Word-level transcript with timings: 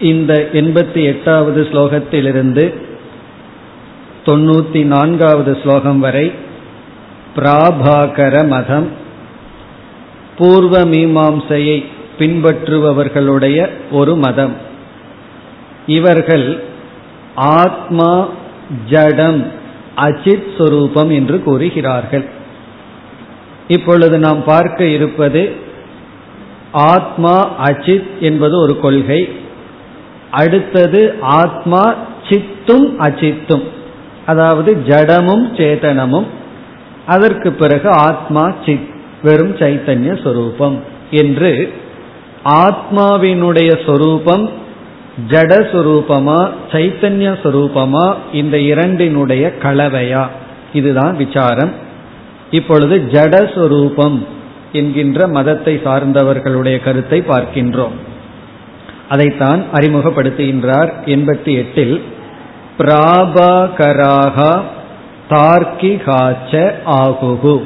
இந்த 0.00 0.48
எண்பத்தி 0.52 1.04
எட்டாவது 1.04 1.68
ஸ்லோகத்திலிருந்து 1.72 2.74
தொண்ணூத்தி 4.24 4.84
நான்காவது 4.84 5.58
ஸ்லோகம் 5.62 6.00
வரை 6.00 6.32
பிராபாகர 7.36 8.48
மதம் 8.48 8.88
பூர்வ 10.36 10.84
மீமாம்சையை 10.84 11.84
பின்பற்றுபவர்களுடைய 12.19 13.69
ஒரு 13.91 14.15
மதம். 14.15 14.55
இவர்கள் 15.85 16.63
ஆத்மா 17.35 18.29
ஜடம் 18.89 19.51
அச்சித் 19.95 20.49
சுரூபம் 20.57 21.11
என்று 21.13 21.43
கூறுகிறார்கள். 21.43 22.25
இப்பொழுது 23.67 24.19
நாம் 24.19 24.43
பார்க்க 24.43 24.85
இருப்பது 24.85 25.55
ஆத்மா 26.71 27.51
அச்சித் 27.63 28.19
என்பது 28.19 28.61
ஒரு 28.61 28.79
கொள்கை. 28.79 29.29
அடுத்தது 30.31 31.15
ஆத்மா 31.21 31.95
சித்தும் 32.29 32.89
அச்சித்தும் 32.99 33.63
அதாவது 34.25 34.77
ஜடமும் 34.87 35.45
சேதனமும். 35.57 36.25
அதற்கு 37.05 37.51
பிறகு 37.51 37.89
ஆத்மா 37.89 38.53
சித் 38.65 38.89
வெறும் 39.23 39.55
சைத்தன்ய 39.57 40.23
சொரூபம் 40.23 40.83
என்று 41.11 41.73
ஆத்மாவினுடைய 42.45 43.85
சொரூபம் 43.85 44.49
ஜடஸ்வரூபமா 45.27 46.51
சைத்தன்ய 46.71 47.37
சொரூபமா 47.43 48.15
இந்த 48.33 48.59
இரண்டினுடைய 48.59 49.53
கலவையா? 49.61 50.27
இதுதான் 50.73 51.15
விசாரம். 51.15 51.71
இப்பொழுது 52.51 52.97
ஜடஸ்வரூபம் 53.11 54.25
என்கின்ற 54.71 55.27
மதத்தை 55.27 55.81
சார்ந்தவர்களுடைய 55.83 56.83
கருத்தை 56.83 57.21
பார்க்கின்றோம். 57.21 57.97
அதைத்தான் 59.09 59.63
அறிமுகப்படுத்துகின்றார் 59.73 60.91
எண்பத்தி 61.05 61.55
எட்டில் 61.55 62.03
பிராபாகராகா 62.77 64.61
தார்க்கிகாச்ச 65.29 66.73
ஆகுகு. 66.85 67.63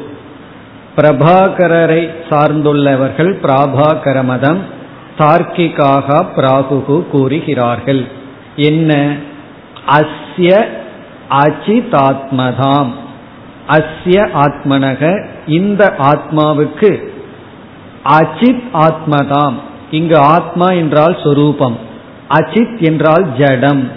பிரபாகரரை 0.98 2.10
சார்ந்துள்ளவர்கள் 2.30 3.32
பிராபாகர 3.44 4.24
மதம் 4.24 4.60
தார்க்கிகாக 5.18 6.26
பிராகுகு 6.36 7.08
கூறுகிறார்கள். 7.08 8.08
என்ன? 8.56 9.16
அஸ்ய 9.88 10.66
அச்சிதாத்மதாம். 11.30 12.92
அஸ்ய 13.68 14.28
ஆத்மனக 14.34 15.26
இந்த 15.48 15.96
ஆத்மாவுக்கு 16.02 17.08
அச்சித் 18.04 18.64
ஆத்மதாம். 18.74 19.54
இங்கு 19.92 20.18
ஆத்மா 20.18 20.66
என்றால் 20.66 21.18
சொரூபம் 21.24 21.78
அச்சித் 22.30 22.80
என்றால் 22.80 23.26
ஜடம் 23.38 23.92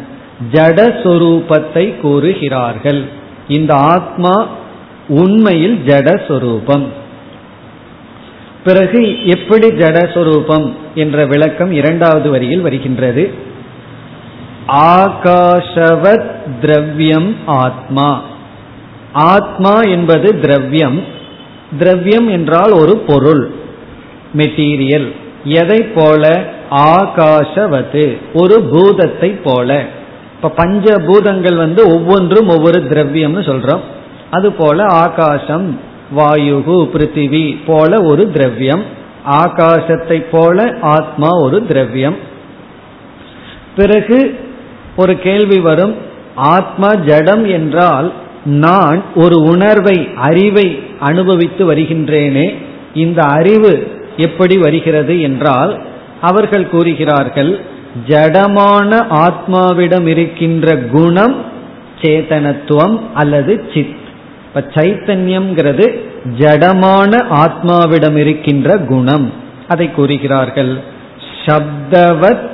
ஜட 0.53 0.79
சொரூபத்தை 1.05 2.01
கூறுகிறார்கள். 2.01 3.05
இந்த 3.49 3.75
ஆத்மா 3.75 4.47
உண்மையில் 5.09 5.79
ஜடஸ்வரூபம் 5.87 6.87
பிறகு 8.65 9.27
எப்படி 9.27 9.69
ஜடஸ்வரூபம் 9.69 10.73
என்ற 10.95 11.27
விளக்கம் 11.27 11.73
இரண்டாவது 11.73 12.31
வரியில் 12.31 12.61
வருகின்றது. 12.61 13.35
ஆகாஷவத் 14.69 16.31
திரவியம் 16.61 17.37
ஆத்மா. 17.47 18.23
ஆத்மா 19.13 19.81
என்பது 19.81 20.41
திரவியம். 20.41 21.03
திரவியம் 21.79 22.29
என்றால் 22.29 22.71
ஒரு 22.71 22.97
பொருள் 22.97 23.51
மெட்டீரியல். 24.37 25.13
எதை 25.45 25.83
போல? 25.83 26.45
ஆகாஷவது 26.71 28.19
ஒரு 28.33 28.61
பூதத்தை 28.61 29.31
போல. 29.31 29.87
இப்ப 30.37 30.49
பஞ்ச 30.49 30.99
பூதங்கள் 30.99 31.57
வந்து 31.57 31.89
ஒவ்வொன்றும் 31.89 32.49
ஒவ்வொரு 32.49 32.81
திரவியம்னு 32.81 33.45
சொல்றோம். 33.51 33.81
அதுபோல 34.31 34.85
ஆகாசம் 34.85 35.81
வாயுகு 36.17 36.77
பிருத்திவி 36.93 37.59
போல 37.67 38.03
ஒரு 38.03 38.33
திரவியம். 38.33 38.83
ஆகாசத்தை 39.31 40.25
போல 40.31 40.77
ஆத்மா 40.81 41.29
ஒரு 41.41 41.67
திரவியம். 41.67 42.17
பிறகு 43.77 44.39
ஒரு 44.97 45.19
கேள்வி 45.19 45.61
வரும் 45.61 45.95
ஆத்மா 46.35 46.95
ஜடம் 46.95 47.45
என்றால் 47.47 48.13
நான் 48.45 49.03
ஒரு 49.15 49.37
உணர்வை 49.37 50.09
அறிவை 50.17 50.79
அனுபவித்து 51.01 51.75
வருகின்றேனே 51.75 52.55
இந்த 52.95 53.23
அறிவு 53.23 54.03
எப்படி 54.17 54.57
வருகிறது 54.57 55.21
என்றால் 55.21 55.83
அவர்கள் 56.21 56.69
கூறுகிறார்கள் 56.69 57.61
ஜடமான 58.09 59.07
ஆத்மாவிடம் 59.11 60.07
இருக்கின்ற 60.07 60.77
குணம் 60.77 61.37
சேதனத்துவம் 62.01 63.01
அல்லது 63.15 63.71
சித் 63.75 64.06
இப்ப 64.47 64.61
சைத்தன்யம்ங்கிறது 64.75 66.01
ஜடமான 66.39 67.13
ஆத்மாவிடம் 67.31 68.17
இருக்கின்ற 68.17 68.77
குணம். 68.77 69.33
அதை 69.69 69.91
கூறுகிறார்கள். 69.91 70.79
சப்தவத் 71.47 72.49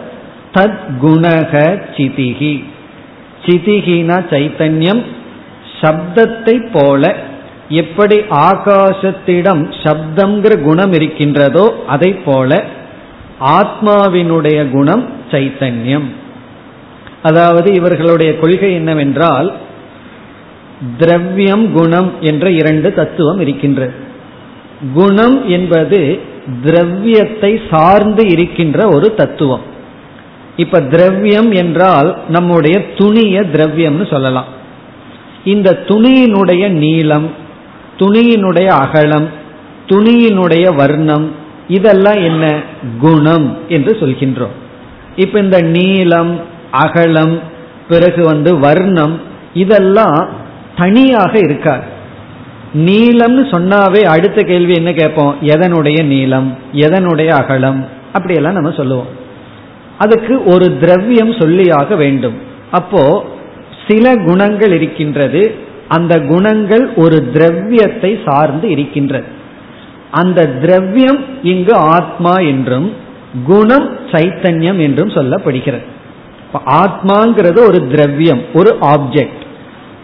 தத் 0.55 0.85
குணக 1.03 1.83
சிதிகி. 1.97 2.65
சிதிகினா 3.47 4.17
சைத்தன்யம் 4.31 5.03
சப்தத்தை 5.81 6.69
போல 6.73 7.17
எப்படி 7.69 8.17
ஆகாசத்திடம் 8.19 9.63
சப்தம்ங்கிற 9.83 10.63
குணம் 10.63 10.93
இருக்கின்றதோ 10.93 11.85
அதை 11.87 12.15
போல 12.15 12.65
ஆத்மாவினுடைய 13.41 14.71
குணம் 14.71 15.09
சைத்தன்யம். 15.31 16.09
அதாவது 17.23 17.75
இவர்களுடைய 17.75 18.39
கொள்கை 18.39 18.73
என்னவென்றால் 18.73 19.53
திரவியம் 20.99 21.73
குணம் 21.73 22.13
என்ற 22.21 22.51
இரண்டு 22.51 22.93
தத்துவம் 22.93 23.41
இருக்கின்றது 23.41 23.93
குணம் 24.95 25.49
என்பது 25.49 26.21
திரவியத்தை 26.65 27.61
சார்ந்து 27.71 28.29
இருக்கின்ற 28.29 28.89
ஒரு 28.89 29.15
தத்துவம். 29.15 29.61
இப்ப 30.57 30.81
திரவியம் 30.81 31.53
என்றால் 31.53 32.19
நம்முடைய 32.29 32.95
துணிய 32.95 33.41
திரவியம்னு 33.41 34.11
சொல்லலாம். 34.11 34.45
இந்த 35.45 35.83
துணியினுடைய 35.87 36.69
நீளம் 36.69 37.31
துணியினுடைய 37.99 38.67
அகலம் 38.67 39.29
துணியினுடைய 39.87 40.75
வர்ணம் 40.75 41.31
இதெல்லாம் 41.69 42.15
என்ன? 42.15 42.61
குணம் 42.99 43.57
என்று 43.69 43.97
சொல்கின்றோம். 44.01 44.57
இப்ப 45.17 45.39
இந்த 45.39 45.61
நீளம் 45.61 46.41
அகலம் 46.71 47.41
பிறகு 47.89 48.25
வந்து 48.25 48.59
வர்ணம் 48.59 49.21
இதெல்லாம் 49.55 50.29
தனியாக 50.77 51.39
இருக்காது 51.39 52.01
நீளம்னு 52.75 53.45
சொன்னாவே 53.51 54.03
அடுத்த 54.03 54.43
கேள்வி 54.43 54.75
என்ன 54.75 54.93
கேட்போம்? 54.93 55.37
எதனுடைய 55.43 56.05
நீளம்? 56.05 56.59
எதனுடைய 56.73 57.29
அகலம்? 57.29 57.87
அப்படியெல்லாம் 58.13 58.53
நம்ம 58.53 58.71
சொல்லுவோம். 58.71 59.07
அதுக்கு 59.99 60.45
ஒரு 60.45 60.79
திரவியம் 60.79 61.31
சொல்லியாக 61.31 61.97
வேண்டும். 61.97 62.35
அப்போ 62.71 63.25
சில 63.89 64.17
குணங்கள் 64.17 64.73
இருக்கின்றது. 64.73 65.55
அந்த 65.89 66.21
குணங்கள் 66.21 66.95
ஒரு 66.95 67.31
திரவியத்தை 67.33 68.19
சார்ந்து 68.25 68.69
இருக்கின்றது. 68.69 69.25
அந்த 70.11 70.47
திரவியம் 70.47 71.25
இங்கு 71.43 71.75
ஆத்மா 71.75 72.35
என்றும் 72.35 72.95
குணம் 73.45 73.97
சைத்தன்யம் 74.11 74.79
என்றும் 74.79 75.09
சொல்லப்படுகிறது. 75.09 75.85
ஆத்மாங்கிறது 76.67 77.59
ஒரு 77.67 77.89
திரவியம் 77.91 78.43
ஒரு 78.55 78.77
ஆப்ஜெக்ட் 78.81 79.42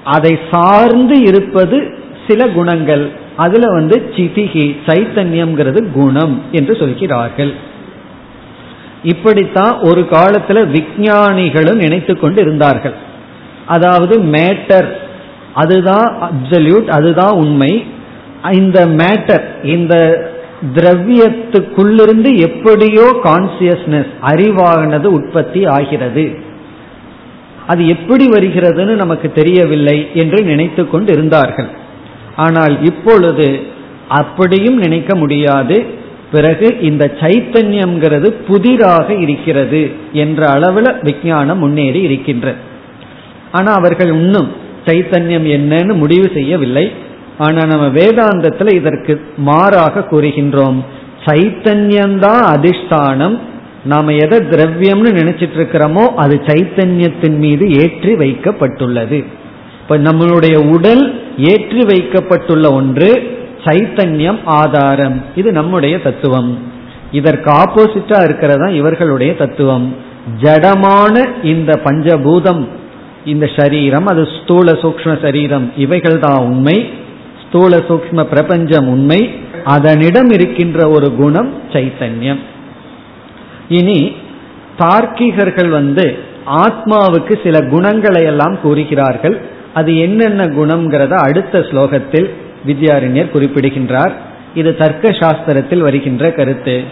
அதை 0.05 0.39
சார்ந்து 0.50 1.21
இருப்பது 1.21 1.99
சில 2.29 2.49
குணங்கள். 2.49 3.11
அதுல 3.37 3.67
வந்து 3.67 4.12
சிதிகி 4.17 4.77
சைத்தன்யம்ங்கிறது 4.87 5.93
குணம் 5.93 6.43
என்று 6.53 6.77
சொல்கிறார்கள். 6.77 7.53
இப்படித்தான் 9.03 9.79
ஒரு 9.79 10.00
காலத்துல 10.00 10.71
விஞ்ஞானிகளும் 10.71 11.79
நினைத்து 11.79 12.19
கொண்டு 12.19 12.41
இருந்தார்கள். 12.41 12.95
அதாவது 13.67 14.21
மேட்டர் 14.21 14.89
அதுதான் 15.55 16.17
அப்சல்யூட் 16.23 16.87
அதுதான் 16.87 17.31
உண்மை. 17.31 17.85
இந்த 18.53 18.87
மேட்டர் 18.87 19.65
இந்த 19.65 20.27
திரவியத்துக்குள்ளிருந்து 20.75 22.39
எப்படியோ 22.39 23.21
கான்சியஸ்னஸ் 23.25 24.11
அறிவானது 24.23 25.05
உற்பத்தி 25.05 25.67
ஆகிறது. 25.67 26.39
அது 27.70 27.82
எப்படி 27.94 28.25
வருகிறதுன்னு 28.29 28.94
நமக்கு 29.03 29.29
தெரியவில்லை 29.32 29.99
என்று 30.23 30.38
நினைத்து 30.50 30.82
கொண்டு 30.91 31.11
இருந்தார்கள் 31.17 31.70
ஆனால் 32.44 32.75
இப்பொழுது 32.91 33.49
அப்படியும் 34.20 34.79
நினைக்க 34.85 35.12
முடியாது. 35.23 35.76
பிறகு 36.32 36.69
இந்த 36.88 37.05
சைத்தன்யம்ங்கிறது 37.20 38.29
புதிராக 38.49 39.09
இருக்கிறது 39.25 39.82
என்ற 40.23 40.41
அளவில் 40.55 40.91
விஞ்ஞானம் 41.03 41.62
முன்னேறி 41.65 42.00
இருக்கின்றது 42.00 42.61
ஆனா 43.53 43.70
அவர்கள் 43.81 44.11
இன்னும் 44.17 44.49
சைத்தன்யம் 44.87 45.47
என்னன்னு 45.56 45.94
முடிவு 46.03 46.26
செய்யவில்லை. 46.35 46.87
ஆனா 47.38 47.61
நம்ம 47.73 47.87
வேதாந்தத்தில் 47.99 48.73
இதற்கு 48.75 49.15
மாறாக 49.49 50.05
கூறுகின்றோம். 50.11 50.79
சைத்தன்யம்தான் 51.26 52.44
அதிஷ்டானம் 52.55 53.37
நாம 53.85 54.13
எதை 54.13 54.39
திரவியம்னு 54.39 55.11
நினைச்சிட்டு 55.21 55.57
இருக்கிறோமோ 55.57 56.05
அது 56.15 56.41
சைத்தன்யத்தின் 56.47 57.37
மீது 57.37 57.71
ஏற்றி 57.71 58.13
வைக்கப்பட்டுள்ளது. 58.13 59.25
இப்ப 59.81 59.99
நம்மளுடைய 59.99 60.57
உடல் 60.69 61.23
ஏற்றி 61.39 61.81
வைக்கப்பட்டுள்ள 61.85 62.73
ஒன்று 62.73 63.23
சைத்தன்யம் 63.65 64.39
ஆதாரம். 64.45 65.25
இது 65.37 65.53
நம்முடைய 65.53 65.99
தத்துவம். 65.99 66.59
இதற்கு 67.13 67.51
ஆப்போசிட்டா 67.51 68.25
இருக்கிறதா 68.25 68.67
இவர்களுடைய 68.67 69.37
தத்துவம். 69.37 69.97
ஜடமான 70.43 71.29
இந்த 71.43 71.81
பஞ்சபூதம் 71.85 72.67
இந்த 73.25 73.51
சரீரம் 73.57 74.07
அது 74.07 74.29
ஸ்தூல 74.43 74.73
சூக்ம 74.73 75.23
சரீரம் 75.23 75.73
இவைகள் 75.77 76.19
தான் 76.19 76.39
உண்மை. 76.39 76.89
ஸ்தூல 77.47 77.77
சூக்ம 77.77 78.23
பிரபஞ்சம் 78.23 78.89
உண்மை. 78.89 79.31
அதனிடம் 79.65 80.31
இருக்கின்ற 80.31 80.89
ஒரு 80.89 81.15
குணம் 81.15 81.53
சைத்தன்யம். 81.73 82.39
இனி 83.69 84.12
தார்க்கிகர்கள் 84.79 85.69
வந்து 85.69 86.19
ஆத்மாவுக்கு 86.47 87.43
சில 87.43 87.62
குணங்களை 87.62 88.25
எல்லாம் 88.25 88.61
கூறுகிறார்கள். 88.61 89.41
அது 89.75 89.99
என்னென்ன 89.99 90.47
குணம்ங்கிறத 90.47 91.11
அடுத்த 91.11 91.59
ஸ்லோகத்தில் 91.59 92.31
வித்யாரண்யர் 92.67 93.31
குறிப்பிடுகின்றார். 93.31 94.12
இது 94.55 94.76
தர்க்க 94.76 95.09
சாஸ்திரத்தில் 95.09 95.79
வருகின்ற 95.79 96.32
கருத்து. 96.32 96.85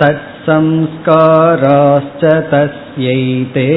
तत्संस्काराश्च 0.00 2.24
तस्यैते। 2.24 3.68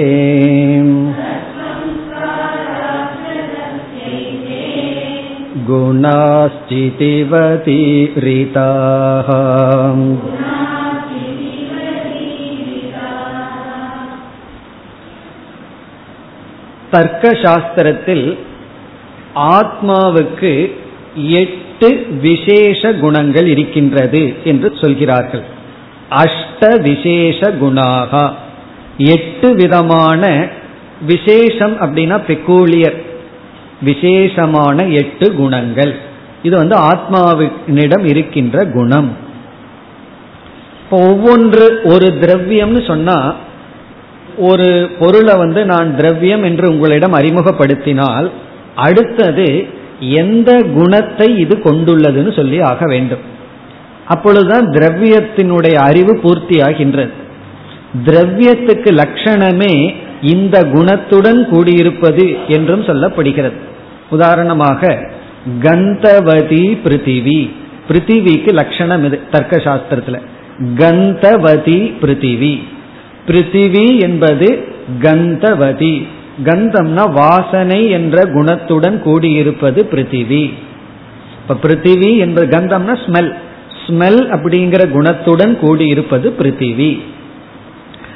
गुणाश्चितिवती 5.67 8.13
ऋताः 8.17 9.33
தர்க்க 16.91 17.31
சாஸ்திரத்தில் 17.31 18.37
ஆத்மாவுக்கு 19.35 20.71
எட்டு 21.15 22.05
விசேஷ 22.21 22.93
குணங்கள் 22.93 23.47
இருக்கின்றது 23.47 24.33
என்று 24.43 24.73
சொல்கிறார்கள். 24.81 25.43
அஷ்ட 26.09 26.81
விசேஷ 26.81 27.51
குணாகா. 27.51 28.33
எட்டு 28.97 29.53
விதமான 29.53 30.47
விசேஷம் 31.01 31.81
அப்படின்னா 31.81 32.17
பெக்கூலியர் 32.27 33.05
விசேஷமான 33.81 34.85
எட்டு 34.85 35.33
குணங்கள். 35.35 35.95
இது 36.43 36.55
வந்து 36.55 36.75
ஆத்மாவினிடம் 36.79 38.05
இருக்கின்ற 38.05 38.65
குணம். 38.65 39.15
இப்போ 40.83 40.97
ஒவ்வொன்று 40.97 41.65
ஒரு 41.83 42.07
திரவியம்னு 42.21 42.87
சொன்னா 42.87 43.35
ஒரு 44.37 44.89
பொருளை 44.99 45.35
வந்து 45.35 45.65
நான் 45.65 45.95
திரவியம் 45.95 46.43
என்று 46.43 46.69
உங்களிடம் 46.69 47.13
அறிமுகப்படுத்தினால் 47.13 48.31
அடுத்தது 48.75 49.67
எந்த 49.99 50.63
குணத்தை 50.63 51.39
இது 51.39 51.57
கொண்டுள்ளதுன்னு 51.57 52.35
சொல்லி 52.35 52.61
ஆக 52.61 52.85
வேண்டும். 52.85 53.19
அப்பொழுதுதான் 54.07 54.65
திரவியத்தினுடைய 54.65 55.73
அறிவு 55.73 56.15
பூர்த்தியாகின்றது. 56.15 57.09
திரவியத்துக்கு 58.05 58.89
லட்சணமே 58.91 59.95
இந்த 60.21 60.63
குணத்துடன் 60.63 61.41
கூடியிருப்பது 61.51 62.37
என்றும் 62.47 62.81
சொல்லப்படுகிறது. 62.81 63.57
உதாரணமாக 64.09 65.09
கந்தவதி 65.61 66.77
பிருத்திவி. 66.85 67.51
பிருத்திவிக்கு 67.87 68.53
லட்சணம் 68.53 69.05
இது 69.05 69.21
தர்க்க 69.31 69.57
சாஸ்திரத்துல 69.57 70.21
கந்தவதி 70.75 71.93
பிருத்திவி. 72.01 72.63
பிருத்திவி 73.27 74.00
என்பது 74.00 74.47
கந்தவதி. 75.01 75.95
கந்தம்னா 76.45 77.03
வாசனை 77.13 77.89
என்ற 77.89 78.24
குணத்துடன் 78.24 78.97
கூடியிருப்பது 79.06 79.79
பிருத்திவி. 79.91 80.53
இப்ப 81.41 81.57
பிருத்திவி 81.63 82.18
என்பது 82.18 82.47
கந்தம்னா 82.57 82.95
ஸ்மெல் 83.06 83.31
ஸ்மெல் 83.81 84.21
அப்படிங்கிற 84.35 84.81
குணத்துடன் 84.95 85.53
கூடியிருப்பது 85.63 86.27
பிருத்திவி. 86.39 86.91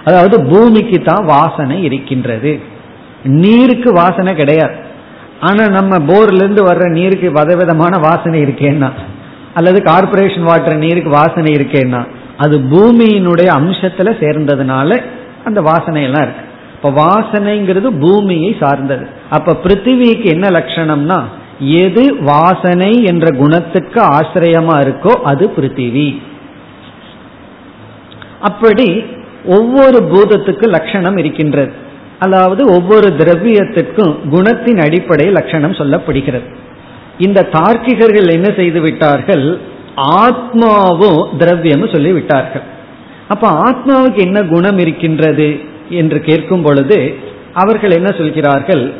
அதாவது 0.03 0.35
பூமிக்கு 0.51 0.99
தான் 1.01 1.25
வாசனை 1.25 1.83
இருக்கின்றது. 1.83 2.59
நீருக்கு 3.23 3.93
வாசனை 3.93 4.35
கிடையாது. 4.35 4.77
ஆனா 5.39 5.63
நம்ம 5.67 5.97
போர்ல 5.97 6.41
இருந்து 6.43 6.63
வர்ற 6.65 6.89
நீருக்கு 6.89 7.31
விதவிதமான 7.31 7.97
வாசனை 7.97 8.39
இருக்கேன்னா 8.43 8.89
அல்லது 9.53 9.79
கார்பரேஷன் 9.83 10.43
வாட்டர் 10.43 10.77
நீருக்கு 10.77 11.09
வாசனை 11.09 11.51
இருக்கேன்னா 11.55 12.01
அது 12.43 12.55
பூமியினுடைய 12.73 13.49
அம்சத்துல 13.59 14.09
சேர்ந்ததுனால 14.21 14.89
அந்த 15.43 15.59
வாசனை 15.61 16.01
எல்லாம் 16.03 16.25
இருக்கு. 16.25 16.45
இப்ப 16.75 16.89
வாசனைங்கிறது 17.03 17.89
பூமியை 17.99 18.51
சார்ந்தது. 18.59 19.05
அப்ப 19.29 19.55
பிருத்திவிக்கு 19.63 20.27
என்ன 20.35 20.47
லட்சணம்னா 20.49 21.19
எது 21.83 22.03
வாசனை 22.23 22.91
என்ற 23.03 23.27
குணத்துக்கு 23.37 23.99
ஆசிரியமா 24.15 24.75
இருக்கோ 24.85 25.13
அது 25.31 25.45
பிருத்திவி. 25.57 26.09
அப்படி 28.41 28.87
ஒவ்வொரு 29.57 29.99
பூதத்துக்கு 30.11 30.65
லட்சணம் 30.69 31.17
இருக்கின்றது. 31.17 31.71
அதாவது 32.19 32.61
ஒவ்வொரு 32.75 33.07
திரவியத்திற்கும் 33.19 34.13
குணத்தின் 34.33 34.79
அடிப்படை 34.85 35.27
லட்சணம் 35.37 35.79
சொல்லப்படுகிறது. 35.79 36.47
இந்த 37.17 37.47
தார்க்கிகர்கள் 37.53 38.35
என்ன 38.35 38.49
செய்து 38.55 38.79
விட்டார்கள்? 38.81 39.45
ஆத்மாவும் 39.95 41.37
திரவியம் 41.37 41.89
சொல்லி 41.89 42.11
விட்டார்கள் 42.11 42.61
அப்ப 43.27 43.49
ஆத்மாவுக்கு 43.49 44.19
என்ன 44.19 44.43
குணம் 44.43 44.77
இருக்கின்றது 44.77 45.59
என்று 45.89 46.21
கேட்கும் 46.21 46.61
பொழுது 46.61 47.15
அவர்கள் 47.53 47.91
என்ன 47.91 48.11
சொல்கிறார்கள்? 48.11 48.93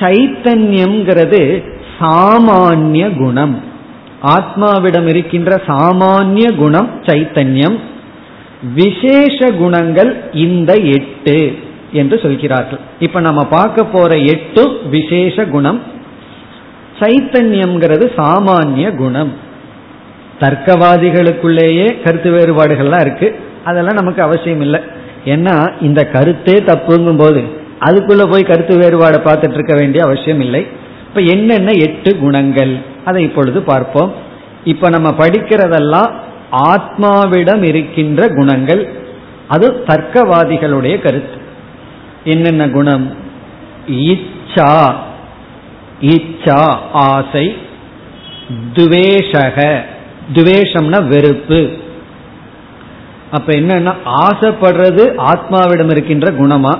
சைத்தன்யம்ங்கிறது 0.00 1.64
சாமானிய 2.00 3.16
குணம். 3.16 3.60
ஆத்மாவிடம் 4.22 5.08
இருக்கின்ற 5.08 5.62
சாமானிய 5.66 6.56
குணம் 6.56 6.88
சைத்தன்யம். 7.02 7.78
விசேஷ 8.74 9.50
குணங்கள் 9.50 10.24
இந்த 10.32 10.74
எட்டு 10.74 11.58
என்று 11.92 12.18
சொல்கிறார்கள். 12.18 12.78
இப்ப 12.98 13.20
நம்ம 13.20 13.44
பார்க்க 13.44 13.84
போற 13.84 14.16
எட்டு 14.16 14.80
விசேஷ 14.90 15.44
குணம். 15.44 15.80
சைத்தன்யம்ங்கிறது 17.00 18.06
சாமானிய 18.16 18.96
குணம். 18.96 19.50
தர்க்கவாதிகளுக்குள்ளேயே 20.42 22.02
கருத்து 22.02 22.30
வேறுபாடுகள்லாம் 22.30 23.00
இருக்கு. 23.00 23.40
அதெல்லாம் 23.64 23.94
நமக்கு 23.94 24.22
அவசியம் 24.22 24.60
இல்லை. 24.60 24.80
ஏன்னா 25.24 25.72
இந்த 25.80 26.04
கருத்தே 26.04 26.52
தப்புங்கும் 26.52 27.18
போது 27.18 27.60
அதுக்குள்ள 27.80 28.30
போய் 28.30 28.42
கருத்து 28.42 28.78
வேறுபாடை 28.78 29.14
பார்த்துட்டு 29.14 29.54
இருக்க 29.54 29.74
வேண்டிய 29.74 30.04
அவசியம் 30.04 30.40
இல்லை. 30.40 30.66
இப்ப 31.08 31.20
என்னென்ன 31.20 31.70
எட்டு 31.70 32.18
குணங்கள்? 32.18 32.76
அதை 33.04 33.22
இப்பொழுது 33.22 33.62
பார்ப்போம். 33.62 34.12
இப்ப 34.64 34.88
நம்ம 34.88 35.10
படிக்கிறதெல்லாம் 35.10 36.10
ஆத்மாவிடம் 36.52 37.62
இருக்கின்ற 37.62 38.28
குணங்கள். 38.28 38.88
அது 39.48 39.84
தர்க்கவாதிகளுடைய 39.86 41.00
கருத்து. 41.00 41.40
என்னென்ன 42.24 42.68
குணம்? 42.68 43.14
இச்சா. 43.90 44.94
இச்சா 46.00 46.76
ஆசை. 46.92 47.56
துவேஷக. 48.74 49.80
துவேஷம்னா 50.32 51.06
வெறுப்பு. 51.06 51.70
அப்ப 53.30 53.52
என்னன்னா 53.52 53.94
ஆசைப்படுறது 54.04 55.34
ஆத்மாவிடம் 55.34 55.90
இருக்கின்ற 55.90 56.30
குணமா 56.30 56.78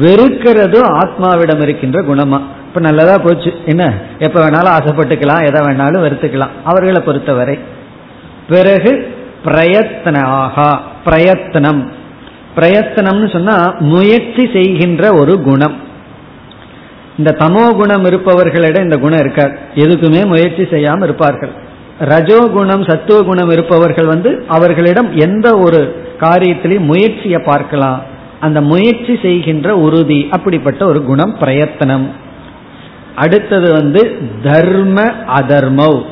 வெறுக்கிறது 0.00 0.80
ஆத்மாவிடம் 0.80 1.62
இருக்கின்ற 1.62 2.02
குணமா. 2.02 2.40
இப்ப 2.68 2.80
நல்லதா 2.80 3.18
போச்சு. 3.18 3.52
என்ன? 3.66 3.92
எப்ப 4.18 4.50
வேணாலும் 4.50 4.78
ஆசைப்பட்டுக்கலாம் 4.78 5.44
எதை 5.44 5.62
வேணாலும் 5.62 6.06
வெறுத்துக்கலாம். 6.06 6.48
அவர்களை 6.64 7.02
பொறுத்தவரை. 7.02 7.58
பிறகு 8.48 9.14
பிரயத்தனாகா 9.44 10.78
பிரயத்தனம். 11.04 11.90
பிரயத்தனம்னு 12.56 13.32
சொன்னா 13.32 13.74
முயற்சி 13.78 14.50
செய்கின்ற 14.52 15.12
ஒரு 15.12 15.40
குணம். 15.40 15.76
இந்த 17.18 17.36
தமோ 17.38 17.74
குணம் 17.74 18.04
இருப்பவர்களிடம் 18.04 18.82
இந்த 18.82 18.96
குணம் 18.96 19.18
இருக்காது. 19.18 19.58
எதுக்குமே 19.74 20.26
முயற்சி 20.26 20.66
செய்யாமல் 20.70 21.02
இருப்பார்கள். 21.02 21.63
ரஜோகுணம் 22.00 22.90
சத்துவ 22.90 23.22
குணம் 23.22 23.50
இருப்பவர்கள் 23.50 24.06
வந்து 24.06 24.44
அவர்களிடம் 24.48 25.16
எந்த 25.16 25.56
ஒரு 25.56 26.06
காரியத்திலையும் 26.20 26.84
முயற்சியை 26.84 27.42
பார்க்கலாம். 27.44 28.02
அந்த 28.40 28.60
முயற்சி 28.60 29.18
செய்கின்ற 29.22 29.76
உறுதி 29.76 30.28
அப்படிப்பட்ட 30.30 30.86
ஒரு 30.86 31.04
குணம் 31.04 31.38
பிரயத்தனம். 31.38 32.10
அடுத்தது 33.14 33.72
வந்து 33.72 34.18
தர்ம 34.42 35.02
அதர்மவ் 35.34 36.02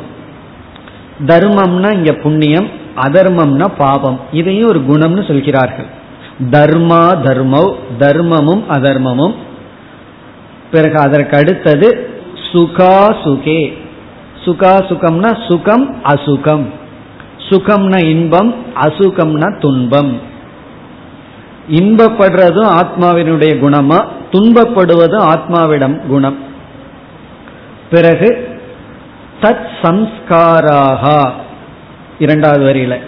தர்மம்னா 1.27 1.93
இங்க 1.93 2.13
புண்ணியம் 2.13 2.69
அதர்மம்னா 2.97 3.69
பாவம் 3.79 4.21
இதையும் 4.33 4.69
ஒரு 4.69 4.79
குணம்னு 4.79 5.27
சொல்கிறார்கள். 5.27 5.87
தர்மா 6.51 7.03
தர்மவ் 7.25 7.75
தர்மமும் 7.99 8.63
அதர்மமும். 8.71 9.35
பிறகு 10.71 10.99
அதற்கு 10.99 11.37
அடுத்தது 11.37 12.11
சுகா 12.53 13.17
சுகே. 13.25 13.73
சுகா 14.45 14.79
சுகம்னா 14.89 15.51
சுகம் 15.51 16.03
அசுகம். 16.05 16.65
சுகம்னா 17.49 18.05
இன்பம் 18.05 18.55
அசுகம்னா 18.81 19.61
துன்பம். 19.61 20.21
இன்பப்படுறதும் 21.71 22.81
ஆத்மாவினுடைய 22.81 23.59
குணமா 23.59 24.05
துன்பப்படுவதும் 24.33 25.35
ஆத்மாவிடம் 25.35 26.07
குணம். 26.07 26.39
பிறகு 27.91 28.59
தத் 29.43 29.69
சம்ஸ்காராக 29.83 31.31
இரண்டாவது 32.19 32.65
வரியில. 32.65 32.99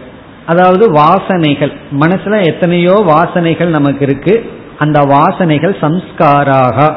அதாவது 0.47 0.93
வாசனைகள். 0.93 1.73
மனசுல 1.93 2.45
எத்தனையோ 2.45 3.05
வாசனைகள் 3.07 3.67
நமக்கு 3.67 4.07
இருக்கு. 4.07 4.51
அந்த 4.79 5.01
வாசனைகள் 5.01 5.77
சம்ஸ்காராக. 5.81 6.95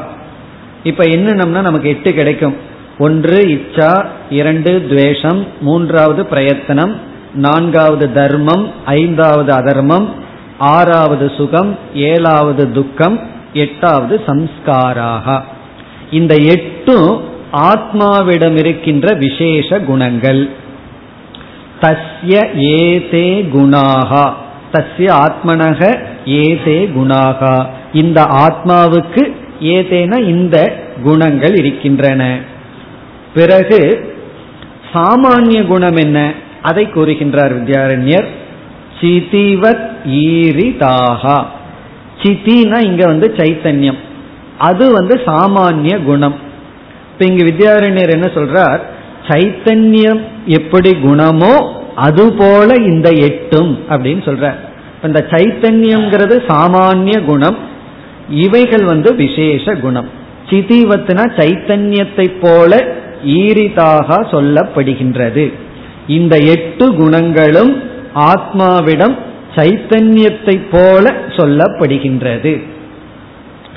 இப்ப 0.82 1.04
என்னன்னா 1.04 1.60
நமக்கு 1.60 1.88
எட்டு 1.88 2.14
கிடைக்கும். 2.14 2.67
ஒன்று 2.98 3.36
இச்சா 3.46 4.06
இரண்டு 4.30 4.86
துவேஷம் 4.88 5.46
மூன்றாவது 5.60 6.26
பிரயத்தனம் 6.26 7.00
நான்காவது 7.34 8.12
தர்மம் 8.12 8.70
ஐந்தாவது 8.84 9.52
அதர்மம் 9.52 10.12
ஆறாவது 10.58 11.32
சுகம் 11.36 11.78
ஏழாவது 11.94 12.72
துக்கம் 12.72 13.20
எட்டாவது 13.52 14.20
சம்ஸ்காராக. 14.26 15.42
இந்த 16.10 16.34
எட்டும் 16.34 17.22
ஆத்மாவிடம் 17.52 18.58
இருக்கின்ற 18.58 19.14
விசேஷ 19.14 19.80
குணங்கள். 19.80 20.50
தஸ்ய 21.80 22.54
ஏதே 22.56 23.48
குணாகா. 23.52 24.32
தஸ்ய 24.72 25.12
ஆத்மனக 25.14 25.98
ஏதே 26.24 26.90
குணாகா. 26.96 27.66
இந்த 27.92 28.22
ஆத்மாவுக்கு 28.22 29.32
ஏதேன 29.60 30.18
இந்த 30.18 30.76
குணங்கள் 31.02 31.54
இருக்கின்றன. 31.54 32.38
பிறகு 33.34 34.14
சாமானிய 34.92 35.66
குணம் 35.66 35.96
என்ன? 35.96 36.32
அதை 36.62 36.86
கூறுகின்றார் 36.86 37.54
வித்யாரண்யர். 37.56 38.24
சிதிவத் 39.00 39.90
ஈரிதாகா. 40.08 41.44
சித்தினா 42.22 42.78
இங்க 42.78 43.06
வந்து 43.06 43.34
சைத்தன்யம். 43.36 43.98
அது 44.58 44.92
வந்து 44.92 45.20
சாமானிய 45.26 46.04
குணம். 46.04 46.34
இப்ப 47.12 47.24
இங்க 47.24 47.44
வித்யாரண்யர் 47.44 48.10
என்ன 48.10 48.30
சொல்றார்? 48.34 48.80
சைத்தன்யம் 49.28 50.20
எப்படி 50.46 50.90
குணமோ 50.90 51.72
அது 51.94 52.32
போல 52.32 52.74
இந்த 52.74 53.10
எட்டும் 53.10 53.78
அப்படின்னு 53.88 54.22
சொல்ற 54.28 54.54
இந்த 55.02 55.26
சைத்தன்யம்ங்கிறது 55.30 56.36
சாமானிய 56.48 57.24
குணம். 57.24 57.58
இவைகள் 58.28 58.84
வந்து 58.84 59.14
விசேஷ 59.14 59.74
குணம். 59.74 60.08
சிதிவத்துனா 60.50 61.24
சைத்தன்யத்தை 61.36 62.34
போல 62.40 62.96
ஈரிதாக 63.24 64.22
சொல்லப்படுகின்றது. 64.22 65.52
இந்த 66.06 66.36
எட்டு 66.36 66.94
குணங்களும் 66.94 67.82
ஆத்மாவிடம் 68.14 69.18
சைத்தன்யத்தை 69.56 70.60
போல 70.70 71.14
சொல்லப்படுகின்றது. 71.26 72.62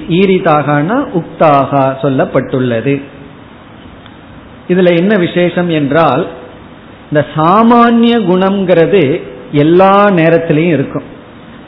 ஈரிதாகனா 0.09 1.05
உக்தாக 1.13 1.95
சொல்லப்பட்டுள்ளது. 2.01 3.01
இதுல 4.67 4.97
என்ன 4.97 5.17
விசேஷம் 5.17 5.69
என்றால் 5.69 6.27
இந்த 7.11 7.25
சாமானிய 7.35 8.19
குணம்ங்கிறது 8.19 9.21
எல்லா 9.51 10.09
நேரத்திலையும் 10.09 10.77
இருக்கும். 10.77 11.03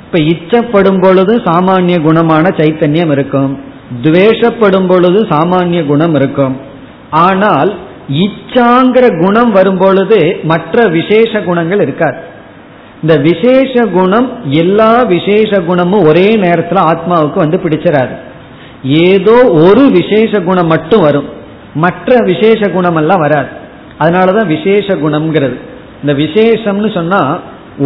இப்ப 0.06 0.20
இச்சப்படும் 0.20 1.02
பொழுது 1.02 1.36
சாமானிய 1.36 2.00
குணமான 2.02 2.50
சைத்தன்யம் 2.58 3.12
இருக்கும். 3.12 3.60
துவேஷப்படும் 4.04 4.88
பொழுது 4.88 5.26
சாமானிய 5.30 5.86
குணம் 5.86 6.16
இருக்கும். 6.16 6.72
ஆனால் 7.14 7.72
இச்சாங்கிற 8.24 9.06
குணம் 9.24 9.52
வரும்பொழுது 9.52 10.20
மற்ற 10.44 10.86
விசேஷ 10.88 11.42
குணங்கள் 11.42 11.82
இருக்காது. 11.82 12.20
இந்த 13.02 13.16
விசேஷ 13.18 13.86
குணம் 13.86 14.28
எல்லா 14.50 14.92
விசேஷ 15.14 15.60
குணமும் 15.60 16.06
ஒரே 16.06 16.28
நேரத்தில் 16.36 16.88
ஆத்மாவுக்கு 16.92 17.36
வந்து 17.36 17.58
பிடிச்சிடாது 17.64 18.16
ஏதோ 18.84 19.36
ஒரு 19.68 19.84
விசேஷ 19.90 20.42
குணம் 20.42 20.68
மட்டும் 20.68 21.02
வரும். 21.02 21.28
மற்ற 21.74 22.18
விசேஷ 22.32 22.70
குணம் 22.70 22.96
எல்லாம் 22.96 23.20
வராது. 23.20 23.52
அதனாலதான் 24.00 24.52
விசேஷ 24.56 24.96
குணம்ங்கிறது. 24.96 25.58
இந்த 26.02 26.14
விசேஷம்னு 26.24 26.90
சொன்னா 26.94 27.22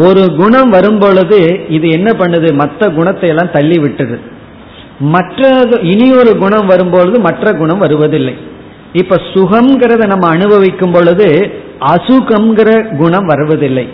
ஒரு 0.05 0.24
குணம் 0.38 0.69
வரும் 0.69 1.00
பொழுது 1.00 1.39
இது 1.69 1.88
என்ன 1.89 2.10
பண்ணுது? 2.19 2.50
மற்ற 2.53 2.89
குணத்தை 2.89 3.29
எல்லாம் 3.29 3.51
தள்ளி 3.51 3.77
விட்டுது. 3.79 4.17
மற்ற 5.00 5.50
இனி 5.81 6.07
ஒரு 6.13 6.31
குணம் 6.38 6.65
வரும்பொழுது 6.65 7.19
மற்ற 7.19 7.53
குணம் 7.53 7.84
வருவதில்லை. 7.86 8.36
இப்ப 8.98 9.16
சுகம்ங்கிறத 9.34 10.04
நம்ம 10.08 10.25
அனுபவிக்கும் 10.27 10.92
பொழுது 10.92 11.27
அசுகம்ங்கிற 11.94 12.70
குணம் 12.98 13.25
வருவதில்லை. 13.25 13.86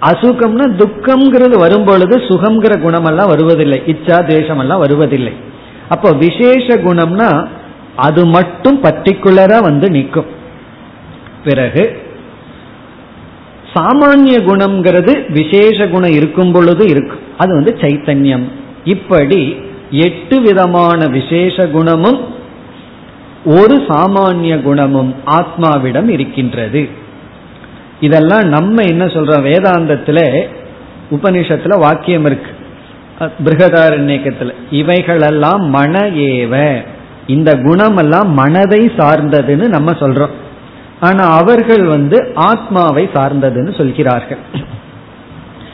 அசுகம்னா 0.00 0.66
துக்கம்ங்கிறது 0.82 1.56
வரும் 1.58 1.84
பொழுது 1.84 2.16
சுகம்ங்கிற 2.18 2.74
குணமெல்லாம் 2.84 3.32
வருவதில்லை. 3.32 3.78
இச்சா 3.86 4.16
தேசம் 4.26 4.58
எல்லாம் 4.58 4.78
வருவதில்லை. 4.78 5.32
அப்போ 5.88 6.10
விசேஷ 6.12 6.66
குணம்னா 6.86 7.30
அது 7.96 8.22
மட்டும் 8.26 8.78
பர்டிகுலரா 8.82 9.58
வந்து 9.62 9.90
நிற்கும். 9.90 10.28
பிறகு 11.44 11.84
சாமானிய 13.74 14.36
குணம்ங்கிறது 14.46 15.12
விசேஷ 15.32 15.86
குணம் 15.88 16.16
இருக்கும் 16.18 16.52
பொழுது 16.52 16.84
இருக்கும். 16.88 17.22
அது 17.38 17.50
வந்து 17.54 17.72
சைத்தன்யம். 17.80 18.46
இப்படி 18.84 19.40
எட்டு 19.90 20.36
விதமான 20.40 21.06
விசேஷ 21.06 21.66
குணமும் 21.66 22.20
ஒரு 23.44 23.76
சாமானிய 23.88 24.62
குணமும் 24.62 25.14
ஆத்மாவிடம் 25.26 26.08
இருக்கின்றது. 26.08 26.88
இதெல்லாம் 28.00 28.48
நம்ம 28.48 28.82
என்ன 28.82 29.04
சொல்றோம்? 29.04 29.46
வேதாந்தத்துல 29.46 30.46
உபனிஷத்துல 31.10 31.78
வாக்கியம் 31.78 32.24
இருக்கு. 32.24 32.50
பிருகதாரண்யக்கத்துல 33.44 34.52
இவைகளெல்லாம் 34.70 35.68
மன 35.68 36.00
ஏவ. 36.00 36.84
இந்த 37.26 37.54
குணமெல்லாம் 37.54 38.28
மனதை 38.28 38.86
சார்ந்ததுன்னு 38.86 39.68
நம்ம 39.68 39.92
சொல்றோம். 39.92 40.30
ஆனா 41.00 41.24
அவர்கள் 41.24 41.84
வந்து 41.84 42.32
ஆத்மாவை 42.34 43.08
சார்ந்ததுன்னு 43.14 43.76
சொல்கிறார்கள். 43.76 44.38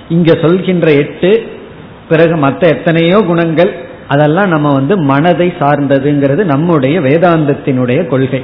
இங்க 0.09 0.39
சொல்கின்ற 0.43 0.93
எட்டு 0.93 1.47
பிறகு 2.09 2.37
மற்ற 2.37 2.69
எத்தனையோ 2.69 3.23
குணங்கள் 3.27 3.86
அதெல்லாம் 4.09 4.49
நம்ம 4.49 4.73
வந்து 4.73 4.99
மனதை 4.99 5.53
சார்ந்ததுங்கிறது 5.59 6.45
நம்முடைய 6.45 7.01
வேதாந்தத்தினுடைய 7.01 8.07
கொள்கை. 8.07 8.43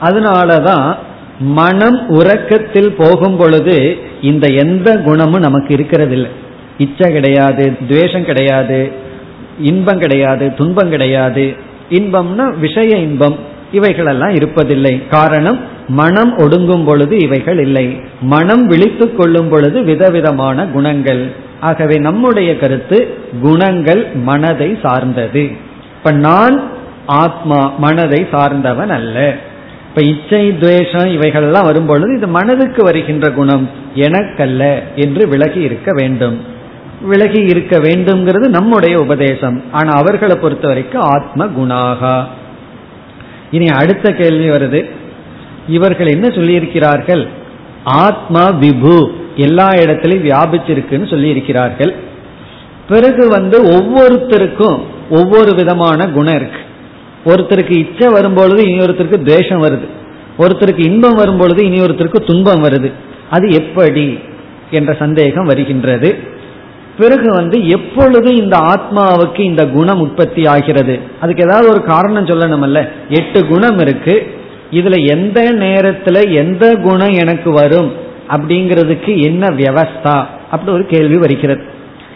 அதனாலதான் 0.00 0.94
மனம் 1.40 2.08
உறக்கத்தில் 2.08 2.92
போகும் 2.92 3.36
பொழுது 3.36 3.98
இந்த 4.22 4.46
எந்த 4.48 4.98
குணமும் 4.98 5.40
நமக்கு 5.40 5.74
இருக்கிறது 5.74 6.12
இல்லை 6.12 6.30
இச்சை 6.78 7.12
கிடையாது 7.12 7.76
துவேஷம் 7.88 8.24
கிடையாது 8.24 8.92
இன்பம் 9.60 9.98
கிடையாது 9.98 10.54
துன்பம் 10.54 10.88
கிடையாது. 10.88 11.54
இன்பம்னா 11.90 12.58
விஷய 12.58 12.96
இன்பம் 12.96 13.36
இவைகளெல்லாம் 13.72 14.28
இருப்பதில்லை. 14.28 15.08
காரணம் 15.08 15.60
மனம் 15.90 16.38
ஒடுங்கும் 16.38 16.84
பொழுது 16.84 17.18
இவைகள் 17.18 17.58
இல்லை. 17.58 18.00
மனம் 18.20 18.66
விழித்து 18.66 19.14
கொள்ளும் 19.14 19.48
பொழுது 19.48 19.82
விதவிதமான 19.82 20.66
குணங்கள். 20.66 21.22
ஆகவே 21.60 21.96
நம்முடைய 21.98 22.58
கருத்து 22.58 22.98
குணங்கள் 23.42 24.06
மனதை 24.24 24.78
சார்ந்தது. 24.82 25.42
இப்ப 25.96 26.10
நான் 26.10 26.62
ஆத்மா 27.06 27.74
மனதை 27.78 28.26
சார்ந்தவன் 28.30 28.90
அல்ல. 28.90 29.34
இப்ப 29.88 30.02
இச்சை 30.02 30.58
துவேஷம் 30.58 31.08
இவைகள்லாம் 31.08 31.64
வரும்பொழுது 31.64 32.16
இது 32.16 32.28
மனதுக்கு 32.28 32.82
வருகின்ற 32.82 33.30
குணம். 33.30 33.68
எனக்கல்ல 33.94 34.82
என்று 34.96 35.28
விலகி 35.28 35.60
இருக்க 35.60 35.90
வேண்டும். 35.94 36.38
விலகி 37.02 37.40
இருக்க 37.42 37.78
வேண்டும்ங்கிறது 37.78 38.48
நம்முடைய 38.48 38.98
உபதேசம். 38.98 39.62
ஆனா 39.72 39.90
அவர்களை 39.90 40.36
பொறுத்த 40.36 40.68
வரைக்கும் 40.68 41.02
ஆத்ம 41.02 41.46
குணாகா 41.46 42.24
இனி 43.50 43.66
அடுத்த 43.66 44.12
கேள்வி 44.12 44.50
வருது. 44.50 44.80
இவர்கள் 45.68 46.06
என்ன 46.06 46.28
சொல்லியிருக்கிறார்கள்? 46.28 47.28
ஆத்மா 47.84 48.52
விபு 48.52 49.10
எல்லா 49.36 49.70
இடத்திலையும் 49.70 50.26
வியாபிச்சிருக்குன்னு 50.26 51.08
சொல்லியிருக்கிறார்கள். 51.08 51.94
பிறகு 52.88 53.28
வந்து 53.28 53.64
ஒவ்வொருத்தருக்கும் 53.64 54.80
ஒவ்வொரு 55.10 55.54
விதமான 55.54 56.08
குணம் 56.08 56.34
இருக்கு. 56.34 56.58
ஒருத்தருக்கு 57.24 57.76
இச்சை 57.78 58.08
வரும்பொழுது 58.12 58.68
இனி 58.68 58.84
ஒருத்தருக்கு 58.84 59.22
துவேஷம் 59.22 59.62
வருது. 59.62 59.86
ஒருத்தருக்கு 60.38 60.84
இன்பம் 60.84 61.14
வரும்பொழுது 61.14 61.64
இனி 61.64 61.80
ஒருத்தருக்கு 61.80 62.16
துன்பம் 62.16 62.64
வருது. 62.64 62.92
அது 63.30 63.50
எப்படி 63.50 64.18
என்ற 64.70 64.92
சந்தேகம் 64.92 65.44
வருகின்றது. 65.44 66.18
பிறகு 66.98 67.32
வந்து 67.32 67.68
எப்பொழுது 67.68 68.34
இந்த 68.34 68.58
ஆத்மாவுக்கு 68.58 69.40
இந்த 69.40 69.66
குணம் 69.66 70.00
உற்பத்தி 70.00 70.46
ஆகிறது? 70.46 70.98
அதுக்கு 71.20 71.42
ஏதாவது 71.42 71.68
ஒரு 71.68 71.84
காரணம் 71.84 72.26
சொல்லணும்ல 72.26 72.88
எட்டு 73.08 73.46
குணம் 73.46 73.78
இருக்கு. 73.78 74.26
இதுல 74.72 75.08
எந்த 75.08 75.52
நேரத்துல 75.52 76.34
எந்த 76.34 76.74
குணம் 76.74 77.12
எனக்கு 77.12 77.50
வரும் 77.50 77.92
அப்படிங்கிறதுக்கு 78.28 79.22
என்ன 79.22 79.46
வியவஸ்தா? 79.46 80.16
அப்படி 80.50 80.72
ஒரு 80.72 80.86
கேள்வி 80.86 81.16
வருகிறது. 81.16 81.62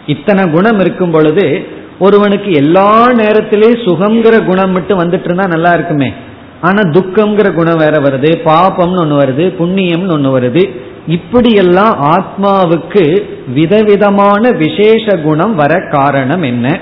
இத்தனை 0.07 0.49
குணம் 0.49 0.79
இருக்கும் 0.79 1.11
பொழுது 1.11 1.65
ஒருவனுக்கு 1.99 2.51
எல்லா 2.51 3.11
நேரத்திலேயும் 3.11 3.83
சுகங்கிற 3.85 4.45
குணம் 4.45 4.71
மட்டும் 4.71 4.99
வந்துட்டு 4.99 5.23
இருந்தா 5.23 5.47
நல்லா 5.47 5.71
இருக்குமே. 5.71 6.13
ஆனா 6.61 6.81
துக்கம்ங்கிற 6.81 7.53
குணம் 7.53 7.77
வேற 7.77 7.97
வருது 7.97 8.31
பாபம்னு 8.45 8.99
ஒன்று 8.99 9.17
வருது 9.19 9.45
புண்ணியம்னு 9.61 10.13
ஒன்று 10.13 10.39
வருது. 10.39 10.69
இப்படியெல்லாம் 11.07 11.95
ஆத்மாவுக்கு 12.15 13.21
விதவிதமான 13.53 14.51
விசேஷ 14.51 15.17
குணம் 15.17 15.55
வர 15.55 15.87
காரணம் 15.91 16.41
என்ன? 16.41 16.79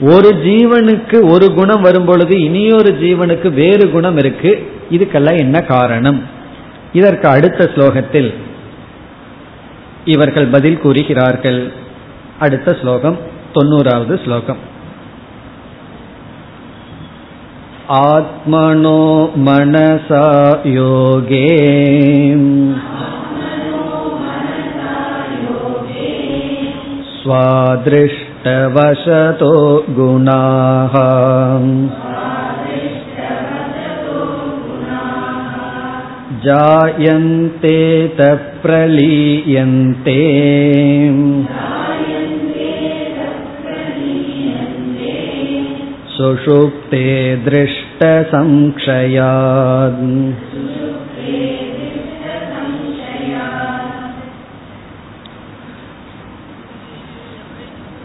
ஒரு 0.00 0.34
ஜீவனுக்கு 0.44 1.30
ஒரு 1.30 1.54
குணம் 1.54 1.80
வரும் 1.80 2.04
பொழுது 2.04 2.42
இனியொரு 2.42 2.98
ஜீவனுக்கு 3.00 3.52
வேறு 3.52 3.90
குணம் 3.90 4.16
இருக்கு. 4.16 4.72
இதுக்கெல்லாம் 4.89 5.39
என்ன 5.39 5.57
காரணம் 5.65 6.19
இதற்கு 6.93 7.27
அடுத்த 7.27 7.63
ஸ்லோகத்தில் 7.75 8.29
இவர்கள் 10.05 10.47
பதில் 10.47 10.79
கூறுகிறார்கள் 10.79 11.61
அடுத்த 12.39 12.77
ஸ்லோகம் 12.81 13.17
தொண்ணூறாவது 13.53 14.15
ஸ்லோகம் 14.23 14.61
आत्मनो 17.97 18.99
मनसा 19.37 20.23
योगे 20.69 21.45
स्वादृष्टवशतो 28.21 29.51
गुणाः 29.97 30.95
जायन्ते 36.43 38.07
तप्रलीयन्ते 38.19 40.17
सुषुप्ते 46.15 47.05
दृष्टसंक्षयात् 47.45 50.03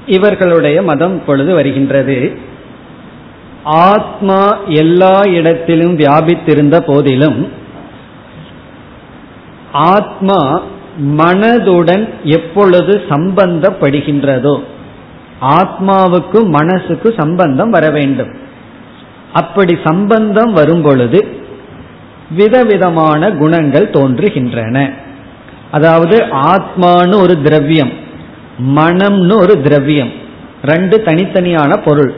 இவர்களுடைய 0.07 0.83
மதம் 0.83 1.23
பொழுது 1.27 1.55
வருகின்றது 1.55 2.43
ஆத்மா 3.85 4.59
எல்லா 4.75 5.31
இடத்திலும் 5.31 5.97
வியாபித்திருந்த 5.97 6.81
போதிலும் 6.81 7.58
ஆத்மா 9.72 10.62
மனதுடன் 11.18 12.10
எப்பொழுது 12.24 13.02
சம்பந்தப்படுகின்றதோ 13.10 14.62
ஆத்மாவுக்கும் 15.42 16.48
மனசுக்கும் 16.60 17.20
சம்பந்தம் 17.20 17.70
வர 17.70 17.90
வேண்டும். 17.90 18.32
அப்படி 19.34 19.78
சம்பந்தம் 19.84 20.54
வரும் 20.54 20.82
பொழுது 20.82 21.28
விதவிதமான 22.30 23.32
குணங்கள் 23.32 23.90
தோன்றுகின்றன. 23.90 24.94
அதாவது 25.72 26.18
ஆத்மான்னு 26.32 27.22
ஒரு 27.22 27.42
திரவியம் 27.42 27.92
மனம்னு 28.76 29.36
ஒரு 29.38 29.62
திரவியம் 29.62 30.12
ரெண்டு 30.64 31.04
தனித்தனியான 31.06 31.78
பொருள். 31.78 32.14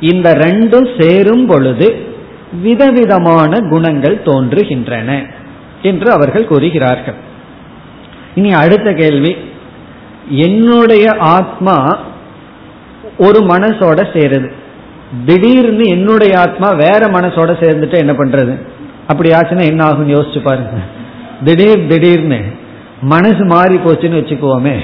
இந்த 0.00 0.34
ரெண்டும் 0.34 1.00
சேரும் 1.00 1.46
பொழுது 1.46 2.08
விதவிதமான 2.62 3.58
குணங்கள் 3.60 4.22
தோன்றுகின்றன. 4.24 5.26
என்று 5.82 6.12
அவர்கள் 6.12 6.46
கூறுகிறார்கள். 6.46 7.14
இனி 8.34 8.52
அடுத்த 8.52 8.92
கேள்வி. 8.92 9.36
என்னுடைய 10.28 11.16
ஆத்மா 11.18 11.98
ஒரு 13.18 13.40
மனசோட 13.40 14.00
சேருது. 14.12 14.52
திடீர்னு 15.26 15.88
என்னுடைய 15.88 16.38
ஆத்மா 16.38 16.70
வேற 16.70 17.06
மனசோட 17.06 17.50
சேர்ந்துட்டு 17.62 17.96
என்ன 17.98 18.12
பண்றது? 18.12 18.60
அப்படி 19.06 19.30
ஆச்சுன்னா 19.30 19.64
என்ன 19.64 19.84
ஆகும் 19.84 20.08
யோசிச்சு 20.08 20.40
பாருங்க. 20.44 20.78
திடீர் 21.44 21.86
திடீர்னு 21.86 22.44
மனசு 23.02 23.44
மாறி 23.44 23.76
போச்சுன்னு 23.76 24.20
வச்சுக்குவோமே 24.20 24.78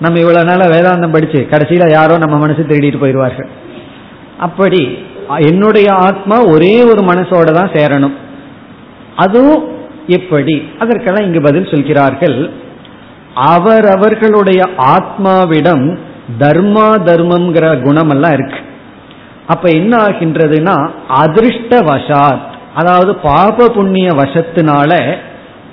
நம்ம 0.00 0.18
இவ்வளவு 0.18 0.44
நாள 0.44 0.64
வேதாந்தம் 0.64 1.12
படிச்சு 1.12 1.46
கடைசியில 1.50 1.90
யாரோ 1.90 2.18
நம்ம 2.18 2.36
மனசு 2.36 2.62
திருடிட்டு 2.62 3.02
போயிடுவார்கள். 3.02 3.48
அப்படி 4.38 4.98
என்னுடைய 5.38 5.92
ஆத்மா 5.94 6.44
ஒரே 6.44 6.82
ஒரு 6.82 7.02
மனசோட 7.02 7.52
தான் 7.52 7.70
சேரணும். 7.70 8.14
அதுவும் 9.16 9.75
எப்படி 10.06 10.62
அதற்கெல்லாம் 10.78 11.24
இங்கு 11.24 11.40
பதில் 11.40 11.70
சொல்கிறார்கள். 11.70 12.50
அவரவர்களுடைய 13.34 14.68
ஆத்மாவிடம் 14.76 15.98
தர்மா 16.38 16.88
தர்மம்ங்கிற 17.08 17.66
குணமெல்லாம் 17.86 18.32
இருக்கு. 18.32 18.60
அப்ப 19.46 19.70
என்ன 19.70 19.96
ஆகின்றதுன்னா 19.96 20.90
அதிர்ஷ்ட 21.08 21.80
வசாத் 21.80 22.44
அதாவது 22.74 23.14
பாப 23.14 23.68
புண்ணிய 23.68 24.10
வசத்தினால 24.12 25.16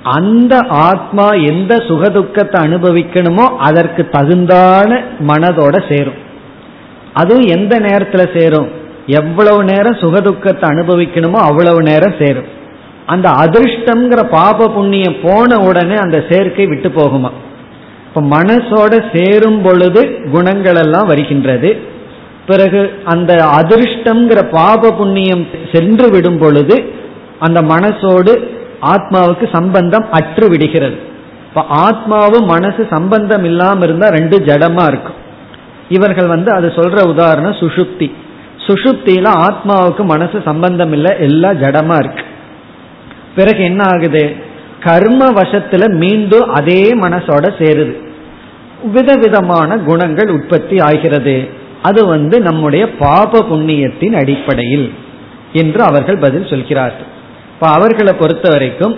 அந்த 0.04 0.66
ஆத்மா 0.70 1.30
எந்த 1.30 1.76
சுகதுக்கத்தை 1.76 2.60
அனுபவிக்கணுமோ 2.68 3.46
அதற்கு 3.58 4.10
தகுந்தான 4.10 5.02
மனதோட 5.28 5.94
சேரும். 5.94 6.20
அதுவும் 7.14 7.46
எந்த 7.46 7.80
நேரத்தில் 7.80 8.40
சேரும்? 8.40 8.70
எவ்வளவு 9.08 9.64
நேரம் 9.64 9.96
சுகதுக்கத்தை 9.96 10.66
அனுபவிக்கணுமோ 10.74 11.40
அவ்வளவு 11.50 11.82
நேரம் 11.82 12.16
சேரும். 12.20 12.62
அந்த 13.06 13.30
அதிர்ஷ்டம்ங்கிற 13.30 14.24
பாப 14.30 14.68
புண்ணியம் 14.70 15.16
போன 15.24 15.58
உடனே 15.60 15.96
அந்த 15.96 16.24
சேர்க்கை 16.30 16.66
விட்டு 16.66 16.90
போகுமா. 16.90 17.32
இப்ப 18.08 18.22
மனசோட 18.22 19.16
சேரும் 19.16 19.62
பொழுது 19.62 20.22
குணங்கள் 20.32 20.76
எல்லாம் 20.76 21.08
வருகின்றது. 21.08 21.78
பிறகு 22.48 22.94
அந்த 23.04 23.34
அதிர்ஷ்டம்ங்கிற 23.36 24.50
பாப 24.52 24.92
புண்ணியம் 24.92 25.48
சென்று 25.74 26.10
விடும் 26.10 26.38
பொழுது 26.38 26.86
அந்த 27.40 27.62
மனசோடு 27.62 28.34
ஆத்மாவுக்கு 28.82 29.54
சம்பந்தம் 29.54 30.08
அற்று 30.12 30.50
விடுகிறது. 30.50 30.98
இப்ப 31.48 31.66
ஆத்மாவும் 31.88 32.46
மனசு 32.46 32.88
சம்பந்தம் 32.90 33.44
இல்லாம 33.44 33.84
இருந்தா 33.84 34.08
ரெண்டு 34.08 34.40
ஜடமா 34.40 34.86
இருக்கும். 34.88 35.20
இவர்கள் 35.90 36.28
வந்து 36.28 36.52
அது 36.52 36.68
சொல்ற 36.68 37.08
உதாரணம் 37.08 37.52
சுஷுப்தி 37.52 38.12
சுஷுப்தியில 38.68 39.30
ஆத்மாவுக்கு 39.48 40.04
மனசு 40.06 40.42
சம்பந்தம் 40.46 40.94
இல்லை 40.94 41.16
எல்லாம் 41.20 41.60
ஜடமா 41.62 41.98
இருக்கு. 42.00 42.24
பிறகு 43.36 43.64
என்ன 43.64 43.84
ஆகுது? 43.84 44.36
கர்ம 44.80 45.32
வசத்துல 45.32 45.94
மீண்டும் 45.94 46.54
அதே 46.54 46.92
மனசோட 46.96 47.46
சேருது. 47.58 47.96
விதவிதமான 48.92 49.78
குணங்கள் 49.78 50.30
உற்பத்தி 50.30 50.80
ஆகிறது. 50.80 51.48
அது 51.82 52.06
வந்து 52.06 52.42
நம்முடைய 52.42 52.92
பாப 52.92 53.40
புண்ணியத்தின் 53.40 54.14
அடிப்படையில் 54.14 54.94
என்று 55.54 55.84
அவர்கள் 55.84 56.18
பதில் 56.18 56.48
சொல்கிறார்கள். 56.48 57.06
இப்ப 57.54 57.68
அவர்களை 57.68 58.14
பொறுத்த 58.14 58.50
வரைக்கும் 58.52 58.96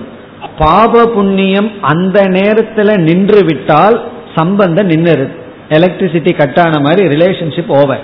பாப 0.58 1.06
புண்ணியம் 1.06 1.72
அந்த 1.82 2.24
நேரத்துல 2.24 2.98
நின்று 2.98 3.44
விட்டால் 3.46 4.08
சம்பந்தம் 4.36 4.90
நின்றுருது 4.90 5.30
எலக்ட்ரிசிட்டி 5.70 6.32
கட்டான 6.34 6.82
மாதிரி 6.82 7.08
ரிலேஷன்ஷிப் 7.08 7.68
ஓவர் 7.68 8.02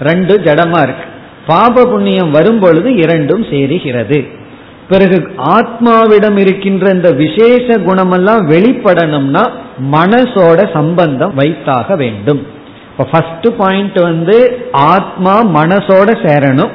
ரெண்டு 0.00 0.40
ஜடமா 0.40 0.82
இருக்கு. 0.82 1.04
பாப 1.46 1.84
புண்ணியம் 1.84 2.30
வரும் 2.30 2.58
பொழுது 2.58 2.94
இரண்டும் 2.94 3.42
சேருகிறது. 3.42 4.42
பிறகு 4.88 5.28
ஆத்மாவிடம் 5.36 6.36
இருக்கின்ற 6.36 6.90
இந்த 6.90 7.12
விசேஷ 7.12 7.78
குணமெல்லாம் 7.78 8.42
வெளிப்படணும்னா 8.48 9.50
மனசோட 9.92 10.72
சம்பந்தம் 10.72 11.34
வைத்தாக 11.34 11.96
வேண்டும். 11.96 12.46
இப்போ 12.90 13.04
ஃபர்ஸ்ட் 13.04 13.56
பாயிண்ட் 13.56 14.00
வந்து 14.00 14.68
ஆத்மா 14.72 15.44
மனசோட 15.44 16.10
சேரணும். 16.22 16.70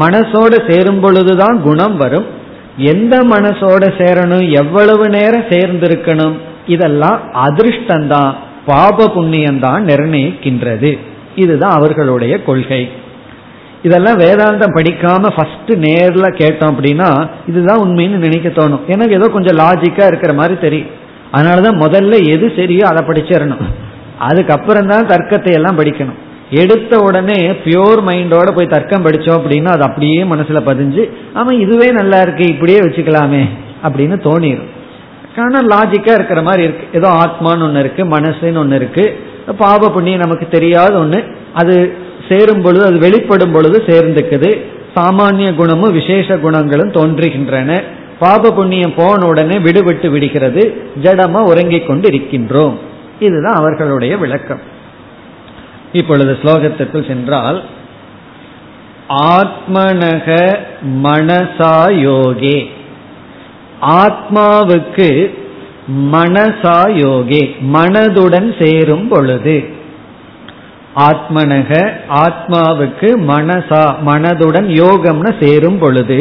மனசோட 0.00 0.70
சேரும் 0.70 1.00
பொழுதுதான் 1.00 1.62
குணம் 1.62 1.96
வரும். 1.96 2.26
எந்த 2.76 3.22
மனசோட 3.22 3.92
சேரணும்? 3.98 4.52
எவ்வளவு 4.52 5.08
நேரம் 5.08 5.48
சேர்ந்திருக்கணும்? 5.48 6.32
இதெல்லாம் 6.66 7.20
அதிர்ஷ்டந்தான் 7.34 8.34
பாப 8.66 9.04
புண்ணியம்தான் 9.04 9.82
நிர்ணயிக்கின்றது. 9.82 10.98
இதுதான் 11.34 11.72
அவர்களுடைய 11.72 12.42
கொள்கை. 12.42 12.90
இதெல்லாம் 13.86 14.18
வேதாந்தம் 14.22 14.76
படிக்காம 14.76 15.30
ஃபர்ஸ்ட் 15.36 15.72
நேர்ல 15.86 16.26
கேட்டோம் 16.40 16.72
அப்படின்னா 16.72 17.08
இதுதான் 17.50 17.82
உண்மைன்னு 17.84 18.18
நினைக்க 18.26 18.48
தோணும். 18.48 18.84
எனக்கு 18.94 19.16
ஏதோ 19.18 19.26
கொஞ்சம் 19.34 19.58
லாஜிக்கா 19.62 20.04
இருக்கிற 20.10 20.32
மாதிரி 20.40 20.54
தெரியும். 20.66 20.92
அதனாலதான் 21.36 21.80
முதல்ல 21.84 22.14
எது 22.34 22.46
சரியோ 22.58 22.84
அதை 22.90 23.02
படிச்சிடணும். 23.08 23.64
அதுக்கப்புறம் 24.28 24.90
தான் 24.92 25.10
தர்க்கத்தை 25.12 25.52
எல்லாம் 25.58 25.78
படிக்கணும். 25.80 26.18
எடுத்த 26.60 26.94
உடனே 27.06 27.36
பியோர் 27.64 28.00
மைண்டோட 28.08 28.48
போய் 28.56 28.72
தர்க்கம் 28.74 29.04
படிச்சோம் 29.06 29.38
அப்படின்னா 29.38 29.70
அது 29.76 29.84
அப்படியே 29.88 30.20
மனசுல 30.32 30.60
பதிஞ்சு 30.70 31.02
ஆமா 31.38 31.52
இதுவே 31.64 31.88
நல்லா 31.98 32.18
இருக்கு 32.26 32.44
இப்படியே 32.54 32.80
வச்சுக்கலாமே 32.80 33.42
அப்படின்னு 33.86 34.16
தோணிடும் 34.26 34.70
ஆனால் 35.44 35.70
லாஜிக்கா 35.74 36.12
இருக்கிற 36.18 36.40
மாதிரி 36.48 36.62
இருக்கு. 36.66 36.84
ஏதோ 36.98 37.08
ஆத்மான்னு 37.22 37.66
ஒன்று 37.68 37.82
இருக்கு 37.84 38.02
மனசுன்னு 38.16 38.60
ஒன்று 38.64 38.76
இருக்கு. 38.80 39.04
பாவ 39.62 39.88
புண்ணியம் 39.94 40.24
நமக்கு 40.24 40.46
தெரியாத 40.56 40.92
ஒன்று 41.04 41.20
அது 41.60 41.74
சேரும் 42.28 42.62
பொழுது 42.62 42.84
அது 42.84 42.98
வெளிப்படும் 42.98 43.52
பொழுது 43.52 43.82
சேர்ந்துக்குது. 43.86 44.64
சாமானிய 44.96 45.54
குணமும் 45.54 45.92
விசேஷ 45.92 46.38
குணங்களும் 46.38 46.92
தோன்றுகின்றன. 46.92 47.82
பாப 48.18 48.50
புண்ணியம் 48.50 48.94
போன 48.96 49.26
உடனே 49.26 49.56
விடுபட்டு 49.56 50.08
விடுகிறது. 50.08 50.82
ஜடமா 51.02 51.40
உறங்கிக் 51.42 51.86
கொண்டு 51.86 52.10
இருக்கின்றோம் 52.10 52.74
இதுதான் 53.20 53.54
அவர்களுடைய 53.54 54.16
விளக்கம். 54.16 54.60
இப்பொழுது 55.92 56.38
ஸ்லோகத்திற்குள் 56.42 57.06
சென்றால் 57.06 57.62
ஆத்மனக 59.08 60.56
மனசா 61.02 61.92
யோகே. 62.08 62.66
ஆத்மாவுக்கு 63.80 65.34
மனசா 66.12 66.90
யோகே. 67.02 67.54
மனதுடன் 67.74 68.64
சேரும் 68.64 69.08
பொழுது. 69.08 69.82
ஆத்மனக 70.96 71.70
ஆத்மாவுக்கு 72.08 73.08
மனசா 73.28 73.84
மனதுடன் 74.06 74.68
யோகம்னு 74.82 75.44
சேரும் 75.44 75.78
பொழுது 75.78 76.18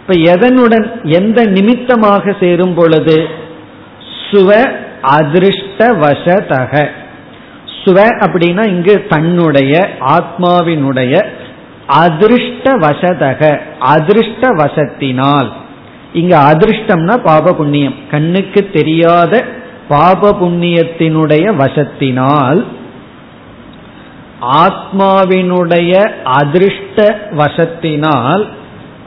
இப்ப 0.00 0.14
எதனுடன் 0.14 0.86
எந்த 1.02 1.44
நிமித்தமாக 1.44 2.34
சேரும் 2.40 2.74
பொழுது? 2.74 3.28
சுவ 4.30 4.50
அதிருஷ்டவசதக. 5.02 6.88
சுவ 7.84 7.98
அப்படின்னா 8.24 8.66
இங்கு 8.66 9.06
தன்னுடைய 9.08 9.88
ஆத்மாவினுடைய 10.00 11.24
அதிருஷ்ட 12.00 12.64
வசதக 12.64 13.60
அதிருஷ்ட 13.80 14.40
வசத்தினால் 14.40 15.48
இங்க 16.12 16.38
அதிருஷ்டம்னா 16.38 17.16
பாப 17.16 17.52
புண்ணியம் 17.52 17.94
கண்ணுக்கு 18.10 18.70
தெரியாத 18.72 19.44
பாப 19.88 20.32
புண்ணியத்தினுடைய 20.40 21.56
வசத்தினால் 21.56 22.64
ஆத்மாவினுடைய 24.40 26.10
அதிருஷ்ட 26.24 27.14
வசத்தினால் 27.36 28.48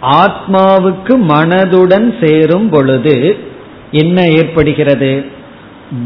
ஆத்மாவுக்கு 0.02 1.15
மனதுடன் 1.30 2.26
சேரும் 2.26 2.69
பொழுது 2.69 3.38
என்ன 3.91 4.22
ஏற்படுகிறது? 4.22 5.26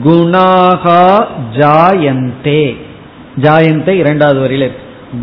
குணாகா 0.03 1.25
ஜாயந்தே. 1.57 2.77
ஜாயந்தே 3.41 3.87
இரண்டாவது 3.87 4.39
வரையில் 4.39 4.71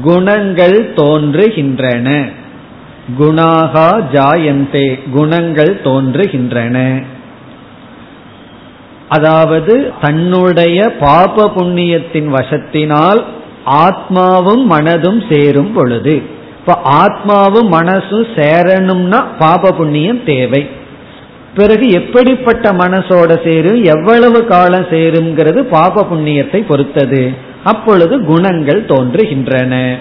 குணங்கள் 0.03 0.93
தோன்றுகின்றன. 0.95 2.33
குணாகா 3.19 4.01
ஜாயந்தே. 4.13 5.11
குணங்கள் 5.11 5.81
தோன்றுகின்றன. 5.85 7.05
அதாவது 9.09 9.93
தன்னுடைய 10.01 10.93
பாப 11.01 11.51
புண்ணியத்தின் 11.57 12.29
வசத்தினால் 12.33 13.25
ஆத்மாவும் 13.67 14.65
மனதும் 14.71 15.33
சேரும் 15.33 15.73
பொழுது. 15.73 16.23
இப்ப 16.59 16.79
ஆத்மாவும் 16.85 17.69
மனசும் 17.73 18.27
சேரணும்னா 18.37 19.25
பாப 19.39 19.71
புண்ணியம் 19.71 20.25
தேவை. 20.25 20.69
பிறகு 21.55 21.89
எப்படிப்பட்ட 21.89 22.73
மனசோட 22.73 23.49
சேரும் 23.49 23.83
எவ்வளவு 23.83 24.45
காலம் 24.45 24.85
சேருங்கிறது 24.85 25.59
பாப 25.59 26.07
புண்ணியத்தை 26.13 26.65
பொறுத்தது. 26.69 27.35
அப்பொழுது 27.65 28.25
குணங்கள் 28.25 28.85
தோன்றுகின்றன. 28.85 29.97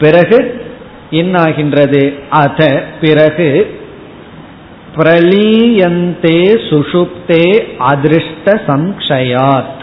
பிறகு 0.00 0.64
என்னாகின்றது? 1.10 2.18
அத 2.30 2.84
பிறகு 3.00 3.80
பிரலீயந்தே 4.96 6.58
சுஷுப்தே 6.70 7.68
அதிருஷ்ட 7.78 8.44
சம்ஷயாத். 8.44 9.80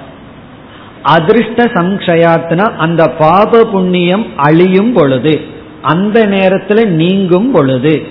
அதிர்ஷ்ட 1.03 1.65
சம்ஷயாத்னா 1.65 2.75
அந்த 2.77 3.07
பாப 3.07 3.65
புண்ணியம் 3.65 4.25
அழியும் 4.35 4.93
பொழுது 4.93 5.41
அந்த 5.81 6.25
நேரத்தில் 6.25 6.88
நீங்கும் 6.88 7.51
பொழுது. 7.51 8.03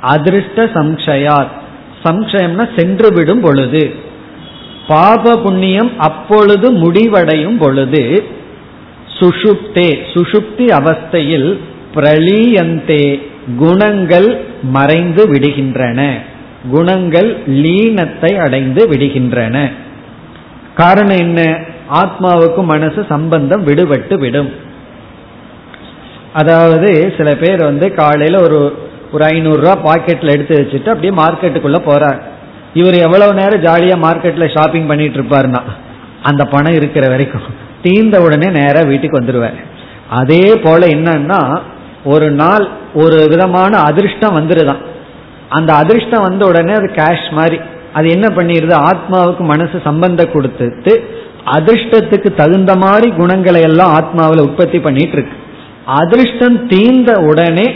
அதிர்ஷ்ட 0.00 0.64
சம்ஷயாத் 0.64 1.50
சம்சயம்னா 2.04 2.78
சென்று 2.78 3.12
விடும் 3.12 3.40
பொழுது. 3.40 3.94
பாப 4.88 5.36
புண்ணியம் 5.36 5.90
அப்பொழுது 5.98 6.70
முடிவடையும் 6.70 7.58
பொழுது 7.58 8.24
சுஷுப்தே 9.20 9.98
சுஷுப்தி 10.14 10.66
அவஸ்தையில் 10.66 11.58
பிரளீயந்தே 11.94 13.20
குணங்கள் 13.58 14.40
மறைந்து 14.62 15.28
விடுகின்றன. 15.28 16.12
குணங்கள் 16.70 17.36
லீனத்தை 17.46 18.38
அடைந்து 18.38 18.88
விடுகின்றன. 18.88 19.72
காரணம் 20.74 21.16
என்ன? 21.16 21.60
ஆத்மாவுக்கும் 21.94 22.70
மனசு 22.72 23.06
சம்பந்தம் 23.08 23.66
விடுபட்டு 23.66 24.18
விடும். 24.18 24.50
அதாவது 26.32 27.14
சில 27.16 27.34
பேர் 27.34 27.64
வந்து 27.64 27.94
காலையில 27.94 28.42
ஒரு 28.42 28.58
ஒரு 29.12 29.24
ஐநூறுரூவா 29.24 29.74
பாக்கெட்ல 29.84 30.30
எடுத்து 30.30 30.56
வச்சுட்டு 30.60 30.88
அப்படியே 30.88 31.12
மார்க்கெட்டுக்குள்ள 31.22 31.78
போறார் 31.86 32.20
இவர் 32.74 32.94
எவ்வளவு 32.94 33.34
நேரம் 33.34 33.62
ஜாலியா 33.62 33.96
மார்க்கெட்ல 34.06 34.58
ஷாப்பிங் 34.58 34.86
பண்ணிட்டு 34.86 35.20
இருப்பாருன்னா 35.20 35.62
அந்த 36.22 36.44
பணம் 36.44 36.74
இருக்கிற 36.74 37.08
வரைக்கும் 37.08 37.42
தீர்ந்த 37.82 38.20
உடனே 38.20 38.48
நேராக 38.50 38.86
வீட்டுக்கு 38.86 39.20
வந்துடுவார் 39.20 39.58
அதே 40.10 40.56
போல 40.62 40.86
என்னன்னா 40.86 41.60
ஒரு 42.04 42.30
நாள் 42.30 42.68
ஒரு 42.94 43.26
விதமான 43.28 43.78
அதிர்ஷ்டம் 43.78 44.36
வந்துருதான். 44.36 44.82
அந்த 45.48 45.72
அதிர்ஷ்டம் 45.72 46.22
வந்த 46.22 46.46
உடனே 46.46 46.72
அது 46.72 46.86
கேஷ் 46.86 47.30
மாதிரி. 47.30 47.58
அது 47.92 48.08
என்ன 48.08 48.26
பண்ணிடுது 48.26 48.74
ஆத்மாவுக்கு 48.88 49.38
மனசு 49.38 49.80
சம்பந்தம் 49.84 50.32
கொடுத்துட்டு 50.32 50.92
அதிர்ஷ்டத்துக்கு 51.46 52.34
தகுந்த 52.34 52.74
மாதிரி 52.76 53.12
குணங்களை 53.12 53.60
எல்லாம் 53.60 53.92
ஆத்மாவில் 53.92 54.42
உற்பத்தி 54.42 54.78
பண்ணிட்டு 54.78 55.12
இருக்கு 55.12 55.36
அதிர்ஷ்டம் 55.84 56.66
தீர்ந்த 56.66 57.12
உடனே 57.20 57.74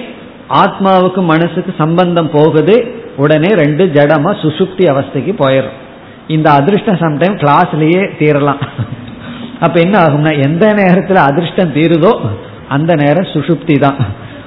ஆத்மாவுக்கு 0.48 1.22
மனசுக்கு 1.22 1.74
சம்பந்தம் 1.78 2.30
போகுது 2.32 2.94
உடனே 3.16 3.48
ரெண்டு 3.54 3.84
ஜடமா 3.86 4.32
சுசுப்தி 4.42 4.84
அவஸ்தைக்கு 4.84 5.32
போயிடும் 5.38 5.78
இந்த 6.28 6.50
அதிர்ஷ்டம் 6.50 6.96
சம்டைம் 6.96 7.38
கிளாஸ்லயே 7.38 8.10
தீரலாம். 8.18 8.60
அப்ப 9.60 9.80
என்ன 9.80 9.98
ஆகும்னா 9.98 10.42
எந்த 10.42 10.74
நேரத்துல 10.74 11.14
அதிர்ஷ்டம் 11.14 11.74
தீருதோ 11.74 12.18
அந்த 12.68 12.94
நேரம் 12.94 13.24
சுசுப்தி 13.24 13.78
தான். 13.78 13.94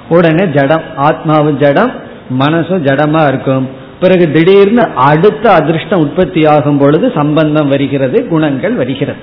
உடனே 0.10 0.46
ஜடம் 0.46 0.82
ஆத்மாவும் 0.98 1.58
ஜடம் 1.58 1.92
மனசும் 2.40 2.84
ஜடமா 2.84 3.28
இருக்கும். 3.28 3.70
பிறகு 4.00 4.32
திடீர்னு 4.32 4.84
அடுத்த 4.96 5.52
அதிர்ஷ்டம் 5.52 6.00
உற்பத்தி 6.00 6.46
ஆகும் 6.46 6.78
பொழுது 6.78 7.12
சம்பந்தம் 7.16 7.68
வருகிறது 7.68 8.28
குணங்கள் 8.28 8.74
வருகிறது. 8.74 9.20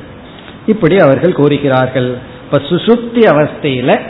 இப்படி 0.67 0.99
அவர்கள் 0.99 1.33
கூறுகிறார்கள். 1.33 2.17
இப்ப 2.45 2.59
சுசுப்தி 2.59 3.23
அவஸ்தையில 3.33 4.01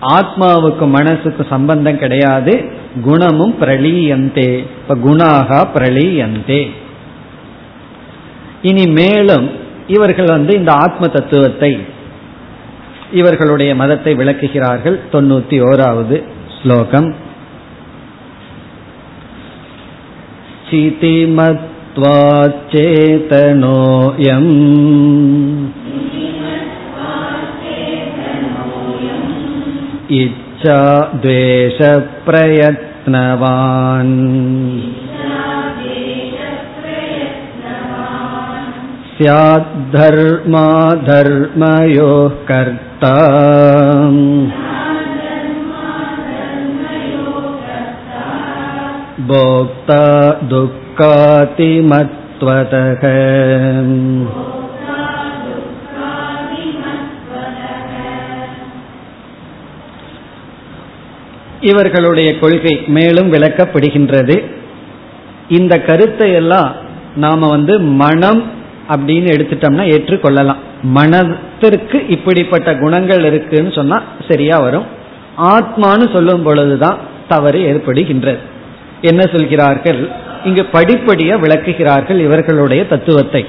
ஆத்மாவுக்கு 0.00 0.88
மனசுக்கு 0.88 1.46
சம்பந்தம் 1.50 1.98
கிடையாது. 1.98 2.64
குணமும் 3.02 3.56
பிரளீயந்தே. 3.60 4.50
இப்ப 4.56 4.94
குணாகா 4.94 5.68
பிரளீயந்தே. 5.74 6.70
இனி 8.62 8.86
மேலும் 8.86 9.50
இவர்கள் 9.86 10.26
வந்து 10.26 10.56
இந்த 10.56 10.72
ஆத்ம 10.72 11.06
தத்துவத்தை 11.06 11.78
இவர்களுடைய 13.12 13.74
மதத்தை 13.74 14.14
விளக்குகிறார்கள். 14.14 15.00
தொண்ணூத்தி 15.12 15.58
ஓராவது 15.60 16.22
ஸ்லோகம். 16.62 17.14
चितिमत्वाच्चेतनोऽयम् 20.71 21.67
इच्छा 30.21 30.79
द्वेषप्रयत्नवान् 31.23 32.17
स्यात् 39.17 39.75
धर्मा 39.95 40.67
धर्मयोः 41.09 42.35
कर्ता 42.49 43.15
भोक्ता 49.27 50.01
दुःखातिमत्वतः 51.79 53.03
இவர்களுடைய 61.69 62.29
கொள்கை 62.39 62.73
மேலும் 62.87 63.31
விளக்கப்படுகின்றது 63.31 64.35
இந்த 65.49 65.73
கருத்தை 65.79 66.29
எல்லாம் 66.33 66.69
நாம 67.15 67.47
வந்து 67.47 67.73
மனம் 68.01 68.41
அப்படின்னு 68.89 69.29
எடுத்துட்டோம்னா 69.35 69.85
ஏற்றுக்கொள்ளலாம் 69.93 70.61
மனத்திற்கு 70.91 71.97
இப்படிப்பட்ட 72.07 72.69
குணங்கள் 72.75 73.23
இருக்குன்னு 73.25 73.71
சொன்னா 73.71 73.97
சரியா 74.27 74.57
வரும் 74.57 74.87
ஆத்மான்னு 75.47 76.05
சொல்லும் 76.13 76.43
பொழுதுதான் 76.43 76.99
தவறு 77.27 77.59
ஏற்படுகின்றது 77.71 78.41
என்ன 79.02 79.22
சொல்கிறார்கள்? 79.22 80.10
இங்கு 80.44 80.66
படிப்படியா 80.72 81.38
விளக்குகிறார்கள் 81.38 82.18
இவர்களுடைய 82.18 82.86
தத்துவத்தை. 82.86 83.46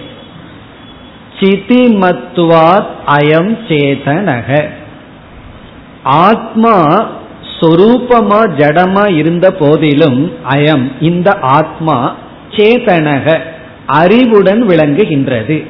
சிதிமத்துவாத் 1.39 2.88
அயம் 3.08 3.58
சேதனக. 3.68 4.70
ஆத்மா 6.04 7.10
சொரூபமா 7.60 8.39
ஜடமா 8.58 9.16
இருந்த 9.16 9.52
போதிலும் 9.52 10.32
அயம் 10.50 10.92
இந்த 11.00 11.38
ஆத்மா 11.42 12.16
சேதனக 12.52 13.39
அறிவுடன் 13.86 14.68
விளங்குகின்றது. 14.68 15.68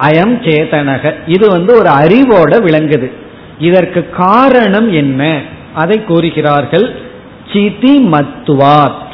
அயம் 0.00 0.36
சேதனக. 0.42 1.14
இது 1.26 1.48
வந்து 1.48 1.74
ஒரு 1.74 1.90
அறிவோட 1.90 2.68
விளங்குது. 2.68 3.12
இதற்கு 3.58 4.10
காரணம் 4.10 4.92
என்ன? 4.92 5.40
அதை 5.74 6.04
கூறுகிறார்கள். 6.04 7.00
சிதி 7.52 8.08
மத்துவாத் 8.08 9.04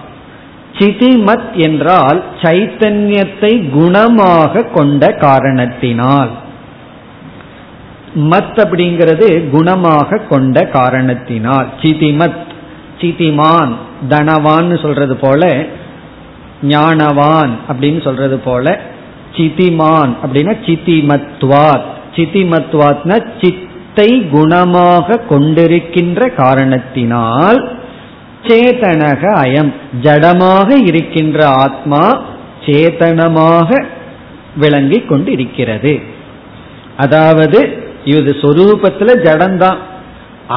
சிதிமத் 0.78 1.52
என்றால் 1.52 2.22
சைத்தன்யத்தை 2.42 3.52
குணமாக 3.78 4.70
கொண்ட 4.70 5.12
காரணத்தினால். 5.12 6.30
மத் 8.14 8.56
அப்படிங்கிறது 8.64 9.28
குணமாக 9.52 10.20
கொண்ட 10.28 10.66
காரணத்தினால். 10.66 11.68
சிதிமத் 11.82 12.40
சிதிமான் 13.00 13.72
தனவான் 14.10 14.82
சொல்றது 14.82 15.16
போல 15.16 15.66
ஞானவான் 16.62 17.52
அப்படின்னு 17.68 18.02
சொல்றது 18.02 18.38
போல 18.38 18.80
சிதிமான் 19.32 20.12
அப்படின்னா 20.24 20.54
சிதிமத்வாத். 20.66 21.88
சிதிமத்வாத்னா 22.16 23.16
சித்தை 23.40 24.10
குணமாக 24.32 25.18
கொண்டிருக்கின்ற 25.30 26.34
காரணத்தினால் 26.34 27.60
சேதனக 28.46 29.22
அயம். 29.44 29.72
ஜடமாக 30.02 30.68
இருக்கின்ற 30.90 31.38
ஆத்மா 31.64 32.02
சேதனமாக 32.66 33.68
விளங்கி 34.56 34.98
கொண்டிருக்கிறது. 35.10 35.92
அதாவது 36.96 37.60
இது 38.04 38.30
சொரூபத்துல 38.42 39.10
ஜடம்தான் 39.26 39.78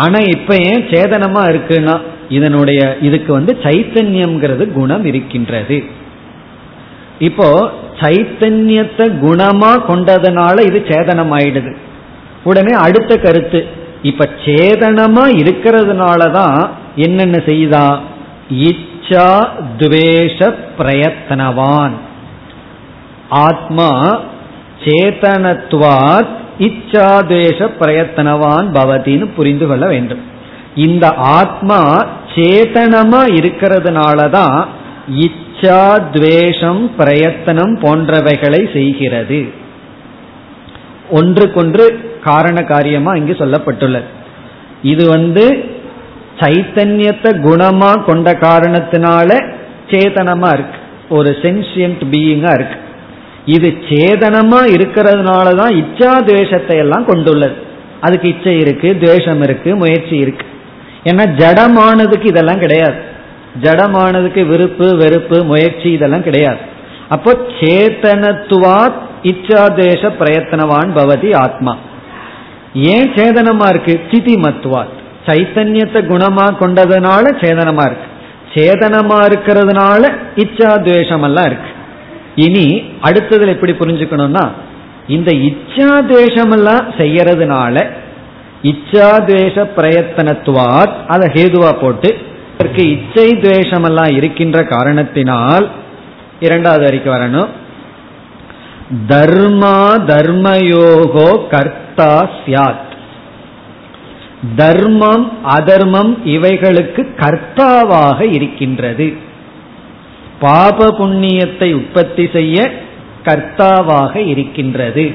ஆனா 0.02 0.19
இப்ப 0.36 0.56
ஏன் 0.71 0.84
சேதனமா 0.93 1.43
இருக்குன்னா 1.54 1.95
இதனுடைய 2.30 2.82
இதுக்கு 3.02 3.32
வந்து 3.34 3.54
சைத்தன்யம்ங்கிறது 3.63 4.65
குணம் 4.74 5.06
இருக்கின்றது. 5.06 5.78
இப்போ 7.19 7.48
சைத்தன்யத்தை 8.02 9.06
குணமா 9.26 9.71
கொண்டதுனால 9.89 10.56
இது 10.69 10.80
சேதனம் 10.91 11.34
ஆயிடுது 11.38 11.71
உடனே 12.43 12.74
அடுத்த 12.86 13.12
கருத்து 13.17 13.60
இப்ப 14.02 14.28
சேதனமா 14.45 15.24
இருக்கிறதுனாலதான் 15.41 16.60
என்னென்ன 16.95 17.41
செய்தா? 17.45 18.01
இச்சா 18.49 19.47
துவேஷ 19.77 20.53
பிரயத்தனவான். 20.77 21.91
ஆத்மா 23.29 24.19
சேதனத்துவாத் 24.86 26.34
இச்சாதேச 26.60 27.69
பிரயத்தனவான் 27.79 28.67
பவதின்னு 28.73 29.29
புரிந்து 29.36 29.67
கொள்ள 29.67 29.86
வேண்டும். 29.86 30.19
இந்த 30.75 31.13
ஆத்மா 31.13 32.08
சேதனமா 32.36 33.21
இருக்கிறதுனாலதான் 33.34 34.65
இச்சா 35.15 36.01
துவேஷம் 36.12 36.95
பிரயத்தனம் 36.95 37.79
போன்றவைகளை 37.79 38.73
செய்கிறது. 38.73 39.49
ஒன்றுக்கொன்று 41.10 42.13
காரண 42.23 42.63
காரியமா 42.63 43.13
இங்கு 43.13 43.34
சொல்லப்பட்டுள்ளது. 43.34 44.03
இது 44.84 45.10
வந்து 45.10 45.75
சைத்தன்யத்தை 46.39 47.32
குணமா 47.48 48.04
கொண்ட 48.04 48.34
காரணத்தினால 48.34 49.30
சேதனமா 49.88 50.54
இருக்கு. 50.54 50.80
ஒரு 51.10 51.36
சென்சியன்ட் 51.41 52.02
பீயிங்கா 52.12 52.54
இருக்கு. 52.54 52.78
இது 53.45 53.69
சேதனமா 53.89 54.60
இருக்கிறதுனால 54.76 55.56
தான் 55.56 55.74
இச்சா 55.74 56.26
துவேஷத்தை 56.26 56.78
எல்லாம் 56.78 57.06
கொண்டுள்ளது. 57.06 57.56
அதுக்கு 58.02 58.28
இச்சை 58.28 58.60
இருக்கு 58.60 58.98
துவேஷம் 59.02 59.41
இருக்கு 59.41 59.76
முயற்சி 59.76 60.15
இருக்கு. 60.15 60.45
ஏன்னா 61.04 61.26
ஜடமானதுக்கு 61.41 62.26
இதெல்லாம் 62.26 62.60
கிடையாது. 62.60 63.00
ஜடமானதுக்கு 63.62 64.48
விருப்பு 64.48 64.98
வெறுப்பு 64.98 65.43
முயற்சி 65.43 65.91
இதெல்லாம் 65.91 66.24
கிடையாது. 66.24 66.58
அப்போ 67.10 67.32
சேத்தனத்துவாத் 67.60 69.02
இச்சாதேச 69.24 70.12
பிரயத்தனவான் 70.19 70.89
பவதி 70.95 71.36
ஆத்மா. 71.36 71.78
ஏன் 72.74 73.13
சேதனமா 73.13 73.69
இருக்கு? 73.69 74.02
சிதி 74.12 74.36
மத்துவாத் 74.36 75.04
சைத்தன்யத்தை 75.28 76.02
குணமா 76.12 76.46
கொண்டதுனால 76.62 77.24
சேதனமா 77.44 77.86
இருக்கு. 77.90 78.10
சேதனமா 78.56 79.18
இருக்கிறதுனால 79.30 80.04
இச்சாத்வேஷம் 80.44 81.26
எல்லாம் 81.30 81.46
இருக்கு. 81.46 81.72
இனி 82.46 82.68
அடுத்ததுல 83.08 83.54
எப்படி 83.56 83.74
புரிஞ்சுக்கணும்னா 83.82 84.46
இந்த 85.08 85.32
இச்சாத்வேஷம் 85.50 86.54
எல்லாம் 86.58 86.86
செய்யறதுனால 86.98 87.76
இச்சாத்வேஷ 88.72 89.66
பிரயத்தனத்துவாத் 89.78 90.96
அதை 91.08 91.28
ஹேதுவா 91.36 91.72
போட்டு 91.82 92.10
இதற்கு 92.54 92.84
இச்சை 92.92 93.28
துவேஷம் 93.44 93.84
எல்லாம் 93.84 94.12
இருக்கின்ற 94.20 94.60
காரணத்தினால் 94.64 95.66
இரண்டாவது 96.40 96.84
வரைக்கும் 96.84 97.16
வரணும். 97.16 97.50
தர்மா 99.12 99.78
தர்மயோகோ 100.12 101.30
கர்த்தா 101.54 102.12
சியாத் 102.42 102.85
தர்மம் 104.55 105.31
அதர்மம் 105.43 106.17
இவைகளுக்கு 106.25 107.01
கர்த்தாவாக 107.17 108.19
இருக்கின்றது. 108.34 109.13
பாப 110.39 110.88
புண்ணியத்தை 110.97 111.73
உற்பத்தி 111.73 112.29
செய்ய 112.34 112.71
கர்த்தாவாக 113.23 114.15
இருக்கின்றது. 114.15 115.12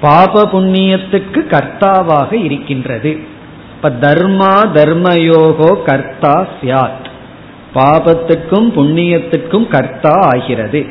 பாப 0.00 0.44
புண்ணியத்துக்கு 0.44 1.40
கர்த்தாவாக 1.54 2.32
இருக்கின்றது. 2.44 3.20
இப்ப 3.74 3.90
தர்மா 4.00 4.54
தர்மயோகோ 4.76 5.82
கர்த்தா 5.82 6.46
சியாத் 6.60 7.06
பாபத்துக்கும் 7.74 8.68
புண்ணியத்துக்கும் 8.76 9.68
கர்த்தா 9.68 10.12
ஆகிறது. 10.32 10.86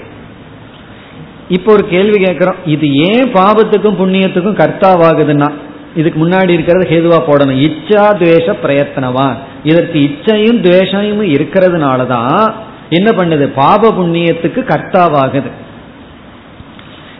இப்போ 1.49 1.71
ஒரு 1.71 1.88
கேள்வி 1.88 2.23
கேட்கிறோம் 2.23 2.56
இது 2.65 2.95
ஏன் 2.95 3.32
பாபத்துக்கும் 3.34 3.99
புண்ணியத்துக்கும் 4.01 4.60
கர்த்தாவாகுதுன்னா 4.62 5.49
இதுக்கு 5.95 6.28
முன்னாடி 6.28 6.50
இருக்கிறது 6.50 6.88
ஹேதுவா 6.89 7.19
போடணும். 7.28 7.60
இச்சா 7.67 8.04
துவேஷ 8.21 8.56
பிரயத்தனவான். 8.63 9.36
இதற்கு 9.63 10.00
இச்சையும் 10.00 10.62
துவேஷமும் 10.62 11.32
இருக்கிறதுனால 11.36 12.08
தான் 12.08 12.56
என்ன 12.89 13.12
பண்ணுது? 13.12 13.43
பாப 13.43 13.91
புண்ணியத்துக்கு 13.91 14.62
கர்த்தாவாகுது. 14.71 15.50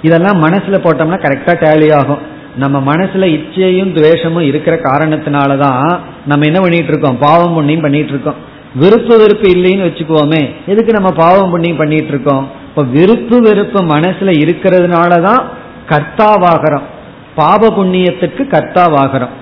இதெல்லாம் 0.02 0.44
மனசுல 0.44 0.78
போட்டோம்னா 0.84 1.20
கரெக்டா 1.26 1.54
டேலி 1.64 1.94
ஆகும். 1.94 2.36
நம்ம 2.56 2.96
மனசுல 2.96 3.26
இச்சையும் 3.38 3.94
துவேஷமும் 3.96 4.48
இருக்கிற 4.48 4.76
காரணத்தினால 4.76 5.58
தான் 5.58 6.04
நம்ம 6.26 6.46
என்ன 6.46 6.60
பண்ணிட்டு 6.60 6.88
இருக்கோம் 6.88 7.18
பாவம் 7.18 7.54
புண்ணியம் 7.54 7.82
பண்ணிட்டு 7.82 8.10
இருக்கோம் 8.10 8.36
விருப்பு 8.74 9.18
வெறுப்பு 9.18 9.48
இல்லைன்னு 9.50 9.88
வச்சுக்குவோமே. 9.88 10.54
எதுக்கு 10.66 10.92
நம்ம 10.92 11.12
பாவம் 11.12 11.50
புண்ணியம் 11.50 11.78
பண்ணிட்டு 11.78 12.08
இருக்கோம் 12.08 12.50
இப்ப 12.70 12.84
விருப்பு 12.84 13.42
வெறுப்பு 13.42 13.84
மனசுல 13.84 14.32
இருக்கிறதுனாலதான் 14.44 15.44
கர்த்தாவாகிறோம். 15.90 16.88
பாப 17.40 17.70
புண்ணியத்துக்கு 17.78 18.44
கர்த்தாவாகிறோம். 18.54 19.36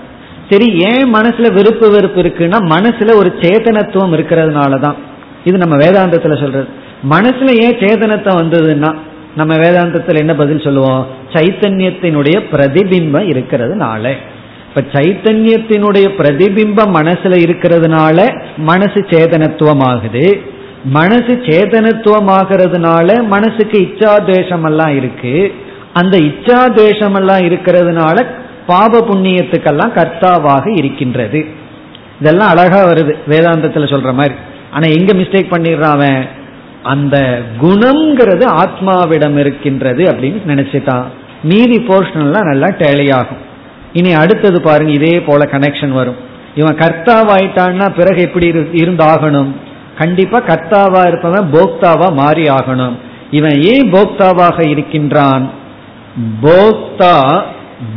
சரி 0.50 0.68
ஏன் 0.80 1.14
மனசுல 1.14 1.52
விருப்பு 1.54 1.88
வெறுப்பு 1.92 2.20
இருக்குன்னா 2.22 2.58
மனசுல 2.74 3.16
ஒரு 3.16 3.30
சேதனத்துவம் 3.42 4.16
இருக்கிறதுனாலதான். 4.16 4.98
இது 5.44 5.58
நம்ம 5.58 5.76
வேதாந்தத்துல 5.76 6.36
சொல்றது. 6.42 6.68
மனசுல 7.10 7.50
ஏன் 7.66 7.78
சேதனத்தை 7.84 8.32
வந்ததுன்னா 8.42 8.92
நம்ம 9.36 9.54
வேதாந்தத்தில் 9.56 10.22
என்ன 10.24 10.34
பதில் 10.36 10.62
சொல்லுவோம்? 10.62 11.08
சைத்தன்யத்தினுடைய 11.34 12.38
பிரதிபிம்பம் 12.52 13.28
இருக்கிறதுனால. 13.34 14.14
இப்ப 14.70 15.00
சைத்தன்யத்தினுடைய 15.00 16.08
பிரதிபிம்பம் 16.20 16.96
மனசுல 17.00 17.34
இருக்கிறதுனால 17.48 18.18
மனசு 18.58 19.02
சேதனத்துவம் 19.12 19.84
ஆகுது 19.84 20.26
மனசு 20.86 21.34
சேதனத்துவம் 21.46 22.32
ஆகிறதுனால 22.38 23.08
மனசுக்கு 23.28 23.78
இச்சாதேசம் 23.80 24.66
எல்லாம் 24.66 24.96
இருக்கு. 24.96 25.36
அந்த 25.96 26.18
இச்சா 26.18 26.60
தேசமெல்லாம் 26.76 27.44
இருக்கிறதுனால 27.50 28.26
பாப 28.68 29.00
புண்ணியத்துக்கெல்லாம் 29.00 29.94
கர்த்தாவாக 29.98 30.78
இருக்கின்றது. 30.78 31.46
இதெல்லாம் 32.20 32.50
அழகா 32.50 32.86
வருது 32.86 33.14
வேதாந்தத்தில் 33.30 33.92
சொல்ற 33.94 34.14
மாதிரி. 34.14 34.36
ஆனா 34.72 34.88
எங்க 34.88 35.14
மிஸ்டேக் 35.14 35.54
பண்ணிடுறான் 35.54 35.96
அவன்? 35.98 36.28
அந்த 36.84 37.42
குணம்ங்கிறது 37.62 38.46
ஆத்மாவிடம் 38.62 39.38
இருக்கின்றது 39.38 40.04
அப்படின்னு 40.04 40.42
நினைச்சுட்டான். 40.48 41.04
மீதி 41.44 41.78
போர்ஷன்லாம் 41.78 42.50
நல்லா 42.50 42.68
டேலியாகும். 42.68 43.44
இனி 43.94 44.14
அடுத்தது 44.14 44.62
பாருங்க 44.62 44.92
இதே 44.92 45.22
போல 45.22 45.50
கனெக்ஷன் 45.52 45.92
வரும். 45.92 46.16
இவன் 46.56 46.76
கர்த்தாவாயிட்டான்னா 46.76 47.90
பிறகு 47.90 48.22
எப்படி 48.22 48.50
இருந்தாகணும்? 48.84 49.52
கண்டிப்பா 49.98 50.40
கர்த்தாவா 50.40 51.08
இருப்பவன் 51.08 51.52
போக்தாவா 51.52 52.14
மாறி 52.14 52.44
ஆகணும். 52.44 52.98
இவன் 53.32 53.62
ஏன் 53.62 53.92
போக்தாவாக 53.92 54.70
இருக்கின்றான்? 54.70 55.64
போக்தா 56.18 57.44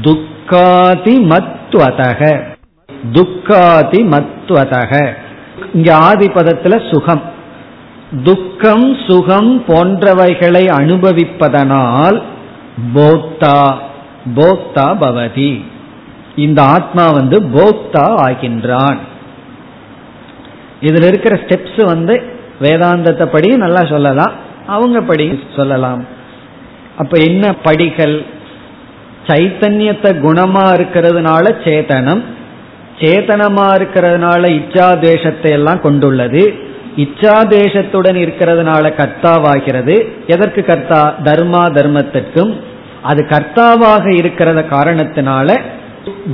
துக்காதி 0.00 1.14
மத்துவதக 1.32 2.40
துக்காதி 3.12 4.00
மத்துவதக 4.12 5.14
இங்க 5.74 5.94
ஆதி 5.94 6.26
பதத்துல 6.26 6.92
சுகம். 6.92 7.22
துக்கம் 8.24 8.96
சுகம் 9.08 9.64
போன்றவைகளை 9.66 10.64
அனுபவிப்பதனால் 10.68 12.22
போக்தா 12.94 13.74
போக்தா 14.34 14.86
பவதி. 15.00 15.64
இந்த 16.36 16.62
ஆத்மா 16.62 17.10
வந்து 17.10 17.40
போக்தா 17.40 18.04
ஆகின்றான். 18.26 18.98
இதுல 20.80 21.06
இருக்கிற 21.06 21.36
ஸ்டெப்ஸ் 21.36 21.84
வந்து 21.84 22.22
வேதாந்தத்தை 22.60 23.26
படி 23.26 23.56
நல்லா 23.56 23.84
சொல்லலாம். 23.84 24.32
அவங்க 24.66 25.00
படி 25.00 25.40
சொல்லலாம். 25.56 26.16
அப்ப 26.98 27.16
என்ன 27.18 27.52
படிகள்? 27.52 28.16
சைத்தன்யத்தை 29.26 30.10
குணமா 30.24 30.64
இருக்கிறதுனால 30.78 31.44
சேதனம் 31.64 32.22
சேதனமா 33.00 33.66
இருக்கிறதுனால 33.78 34.42
இச்சாதேசத்தை 34.50 35.50
எல்லாம் 35.50 35.80
கொண்டுள்ளது. 35.80 36.42
இச்சாதேசத்துடன் 36.96 38.18
இருக்கிறதுனால 38.24 38.84
கர்த்தாவாகிறது. 39.00 39.96
எதற்கு 40.26 40.64
கர்த்தா? 40.64 41.14
தர்மா 41.24 41.62
தர்மத்திற்கும். 41.78 42.52
அது 43.02 43.26
கர்த்தாவாக 43.28 44.04
இருக்கிறத 44.20 44.60
காரணத்தினால 44.74 45.48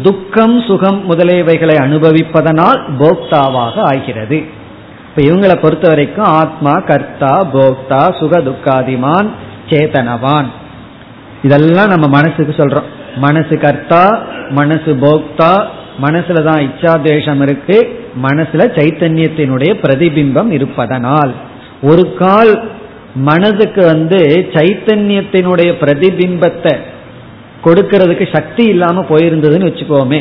துக்கம் 0.03 0.63
சுகம் 0.63 1.01
முதலியவைகளை 1.11 1.77
அனுபவிப்பதனால் 1.87 2.81
போக்தாவாக 2.99 3.77
ஆகிறது. 3.83 4.39
இப்ப 5.09 5.23
இவங்களை 5.23 5.57
பொறுத்த 5.63 5.89
வரைக்கும் 5.89 6.31
ஆத்மா 6.41 6.73
கர்த்தா 6.73 7.33
போக்தா 7.53 8.03
சுக 8.21 8.39
துக்காதிமான் 8.39 9.29
சேதனவான். 9.71 10.49
இதெல்லாம் 11.43 11.93
நம்ம 11.95 12.07
மனசுக்கு 12.19 12.53
சொல்றோம். 12.63 12.89
மனசு 13.17 13.55
கர்த்தா 13.59 14.05
மனசு 14.51 14.93
போக்தா 15.05 15.53
மனசுல 16.03 16.39
தான் 16.43 16.63
இச்சாதேசம் 16.69 17.43
இருக்கு. 17.43 17.77
மனசுல 18.23 18.63
சைத்தன்யத்தினுடைய 18.79 19.73
பிரதிபிம்பம் 19.83 20.51
இருப்பதனால். 20.51 21.33
ஒரு 21.83 22.05
கால் 22.15 22.53
மனதுக்கு 23.29 23.83
வந்து 23.87 24.19
சைத்தன்யத்தினுடைய 24.55 25.71
பிரதிபிம்பத்தை 25.83 26.75
கொடுக்கறதுக்கு 27.65 28.27
சக்தி 28.35 28.65
இல்லாம 28.65 29.05
போயிருந்ததுன்னு 29.11 29.69
வச்சுக்கோமே. 29.69 30.21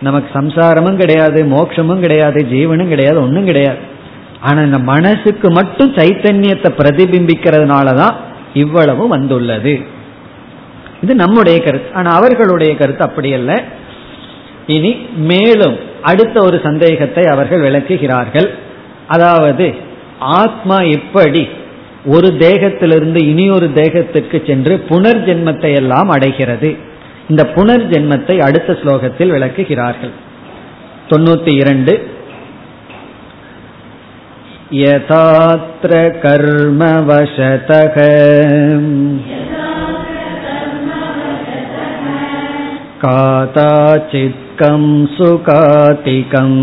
நமக்கு 0.00 0.28
சம்சாரமும் 0.38 0.98
கிடையாது 1.02 1.40
மோட்சமும் 1.44 2.02
கிடையாது 2.04 2.40
ஜீவனும் 2.52 2.92
கிடையாது 2.94 3.18
ஒன்றும் 3.22 3.44
கிடையாது. 3.44 3.78
ஆனா 4.40 4.60
இந்த 4.62 4.78
மனசுக்கு 4.78 5.50
மட்டும் 5.50 5.92
சைத்தன்யத்தை 5.94 6.70
பிரதிபிம்பிக்கிறதுனால 6.80 7.94
தான் 7.94 8.16
இவ்வளவு 8.56 9.08
வந்துள்ளது. 9.08 9.74
இது 11.02 11.14
நம்முடைய 11.14 11.56
கருத்து. 11.58 11.94
ஆனா 11.94 12.10
அவர்களுடைய 12.14 12.72
கருத்து 12.76 13.04
அப்படி 13.04 13.30
அல்ல. 13.32 13.64
இனி 14.66 14.92
மேலும் 15.16 15.76
அடுத்த 16.02 16.42
ஒரு 16.42 16.60
சந்தேகத்தை 16.62 17.24
அவர்கள் 17.24 17.60
விளக்குகிறார்கள். 17.60 18.48
அதாவது 19.06 19.66
ஆத்மா 20.18 20.76
எப்படி 20.80 21.48
ஒரு 22.06 22.28
தேகத்திலிருந்து 22.38 23.20
இனி 23.22 23.50
ஒரு 23.50 23.72
தேகத்துக்கு 23.72 24.38
சென்று 24.46 24.74
புனர்ஜென்மத்தை 24.88 25.70
எல்லாம் 25.74 26.08
அடைகிறது. 26.08 26.70
இந்த 27.28 27.42
புனர்ஜென்மத்தை 27.54 28.36
அடுத்த 28.38 28.72
ஸ்லோகத்தில் 28.72 29.34
விளக்குகிறார்கள். 29.36 30.14
தொண்ணூத்தி 31.10 31.52
இரண்டு 31.54 31.94
यथात्र 34.73 35.97
कर्मवशतः 36.23 37.95
काताचित्कं 43.03 44.83
सुकातिकम् 45.15 46.59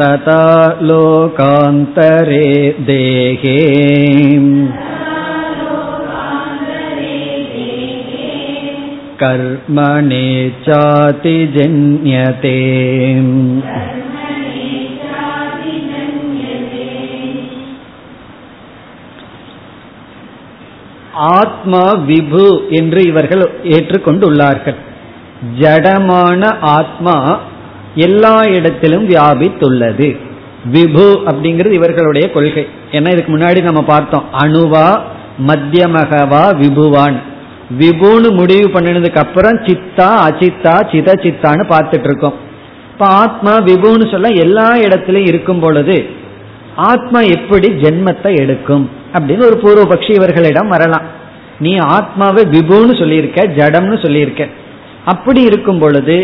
तथा 0.00 0.42
लोकान्तरे 0.88 2.48
देहे 2.88 3.58
कर्मणे 9.20 10.26
चातिजन्यते 10.66 12.56
ஆத்மா 21.36 21.82
விபு 22.08 22.46
என்று 22.78 23.00
இவர்கள் 23.10 23.42
ஏற்றுக்கொண்டுள்ளார்கள் 23.74 24.78
ஜடமான 25.60 26.42
ஆத்மா 26.78 27.16
எல்லா 28.06 28.34
இடத்திலும் 28.56 29.06
வியாபித்துள்ளது 29.06 30.08
விபு 30.74 31.06
அப்படிங்கிறது 31.28 31.74
இவர்களுடைய 31.74 32.26
கொள்கை 32.30 32.64
ஏன்னா 32.92 33.12
இதுக்கு 33.12 33.32
முன்னாடி 33.34 33.60
நம்ம 33.62 33.82
பார்த்தோம் 33.84 34.26
அணுவா 34.42 34.88
மத்தியமகவா 35.48 36.44
விபுவான் 36.60 37.18
விபுன்னு 37.79 38.29
முடிவு 38.39 38.67
பண்ணினதுக்கு 38.69 39.19
அப்புறம் 39.23 39.57
சித்தா 39.67 40.07
அச்சித்தா 40.27 40.73
சித 40.91 41.11
சித்தான்னு 41.23 41.65
பார்த்துட்டு 41.73 42.07
இருக்கோம் 42.09 42.37
இப்ப 42.91 43.05
ஆத்மா 43.05 43.53
விபுன்னு 43.59 44.11
சொல்ல 44.11 44.29
எல்லா 44.45 44.67
இடத்திலும் 44.77 45.25
இருக்கும் 45.25 45.59
பொழுது 45.59 45.95
ஆத்மா 46.75 47.19
எப்படி 47.35 47.67
ஜென்மத்தை 47.83 48.31
எடுக்கும் 48.41 48.89
அப்படின்னு 49.13 49.47
ஒரு 49.47 49.57
பூர்வபக்ஷி 49.63 50.11
இவர்களிடம் 50.11 50.67
வரலாம். 50.67 51.05
நீ 51.59 51.71
ஆத்மாவை 51.77 52.43
விபுன்னு 52.45 52.93
சொல்லியிருக்க 52.99 53.41
ஜடம்னு 53.57 53.97
சொல்லியிருக்க. 54.01 54.47
அப்படி 55.05 55.41
இருக்கும் 55.41 55.79
பொழுது 55.79 56.15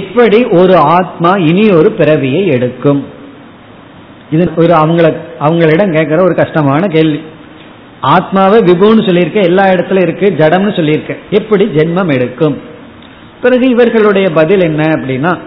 எப்படி 0.00 0.38
ஒரு 0.58 0.76
ஆத்மா 0.76 1.30
இனி 1.50 1.64
ஒரு 1.70 1.90
பிறவியை 1.90 2.42
எடுக்கும்? 2.46 3.00
இது 4.30 4.44
ஒரு 4.56 4.72
அவங்கள 4.74 5.08
அவங்களிடம் 5.38 5.94
கேட்கிற 5.96 6.22
ஒரு 6.22 6.34
கஷ்டமான 6.34 6.86
கேள்வி. 6.86 7.20
ஆத்மாவை 8.14 8.58
விபுன்னு 8.58 9.04
சொல்லியிருக்க 9.04 9.40
எல்லா 9.40 9.64
இடத்துல 9.64 10.02
இருக்கு 10.02 10.34
ஜடம்னு 10.38 10.76
சொல்லியிருக்க. 10.76 11.16
எப்படி? 11.30 11.64
ஜென்மம் 11.64 12.12
எடுக்கும். 12.14 12.60
பிறகு 13.42 13.68
இவர்களுடைய 13.68 14.30
பதில் 14.30 14.62
என்ன 14.62 14.82
அப்படின்னா 14.82 15.38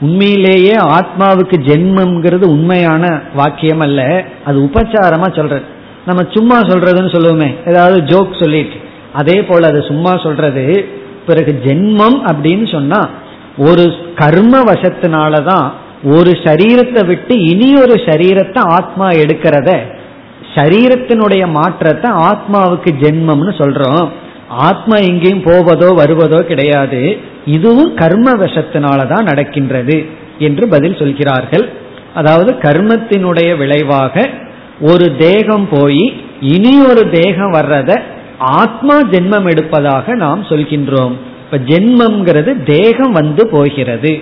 உண்மையிலேயே 0.00 0.72
ஆத்மாவுக்கு 0.72 1.56
ஜென்மம்ங்கிறது 1.68 2.44
உண்மையான 2.44 3.22
வாக்கியம் 3.34 3.80
அல்ல 3.80 4.24
அது 4.44 4.58
உபச்சாரமா 4.58 5.36
சொல்றது. 5.36 5.64
நம்ம 6.06 6.22
சும்மா 6.34 6.60
சொல்றதுன்னு 6.60 7.12
சொல்லுவோமே 7.14 7.68
ஏதாவது 7.68 8.00
ஜோக் 8.02 8.42
சொல்லிட்டு. 8.42 8.78
அதே 9.12 9.44
போல 9.44 9.66
அது 9.66 9.82
சும்மா 9.82 10.16
சொல்றது 10.16 10.88
பிறகு 11.26 11.60
ஜென்மம் 11.64 12.18
அப்படின்னு 12.30 12.72
சொன்னா 12.72 13.08
ஒரு 13.58 13.84
கர்ம 14.14 14.62
வசத்தினாலதான் 14.62 15.70
ஒரு 16.04 16.30
சரீரத்தை 16.30 17.06
விட்டு 17.06 17.34
இனி 17.42 17.74
ஒரு 17.80 17.94
சரீரத்தை 17.94 18.58
ஆத்மா 18.58 19.08
எடுக்கிறத 19.10 19.94
சரீரத்தினுடைய 20.56 21.44
மாற்றத்தை 21.50 22.10
ஆத்மாவுக்கு 22.28 22.90
ஜென்மம்னு 23.02 23.52
சொல்றோம். 23.60 24.06
ஆத்மா 24.48 24.96
எங்கேயும் 24.96 25.44
போவதோ 25.44 25.88
வருவதோ 26.00 26.40
கிடையாது. 26.42 27.00
இதுவும் 27.44 27.94
கர்ம 27.94 28.32
வசத்தினாலதான் 28.32 29.28
நடக்கின்றது 29.30 29.96
என்று 30.38 30.64
பதில் 30.68 30.98
சொல்கிறார்கள். 30.98 31.64
அதாவது 32.14 32.52
கர்மத்தினுடைய 32.52 33.50
விளைவாக 33.56 34.24
ஒரு 34.80 35.06
தேகம் 35.16 35.68
போய் 35.70 36.04
இனி 36.40 36.72
ஒரு 36.86 37.02
தேகம் 37.10 37.52
வர்றத 37.52 38.00
ஆத்மா 38.38 38.96
ஜென்மம் 39.10 39.46
எடுப்பதாக 39.52 40.14
நாம் 40.14 40.42
சொல்கின்றோம். 40.42 41.14
இப்ப 41.44 41.58
ஜென்மம்ங்கிறது 41.72 42.52
தேகம் 42.64 43.12
வந்து 43.12 43.42
போகிறது 43.48 44.12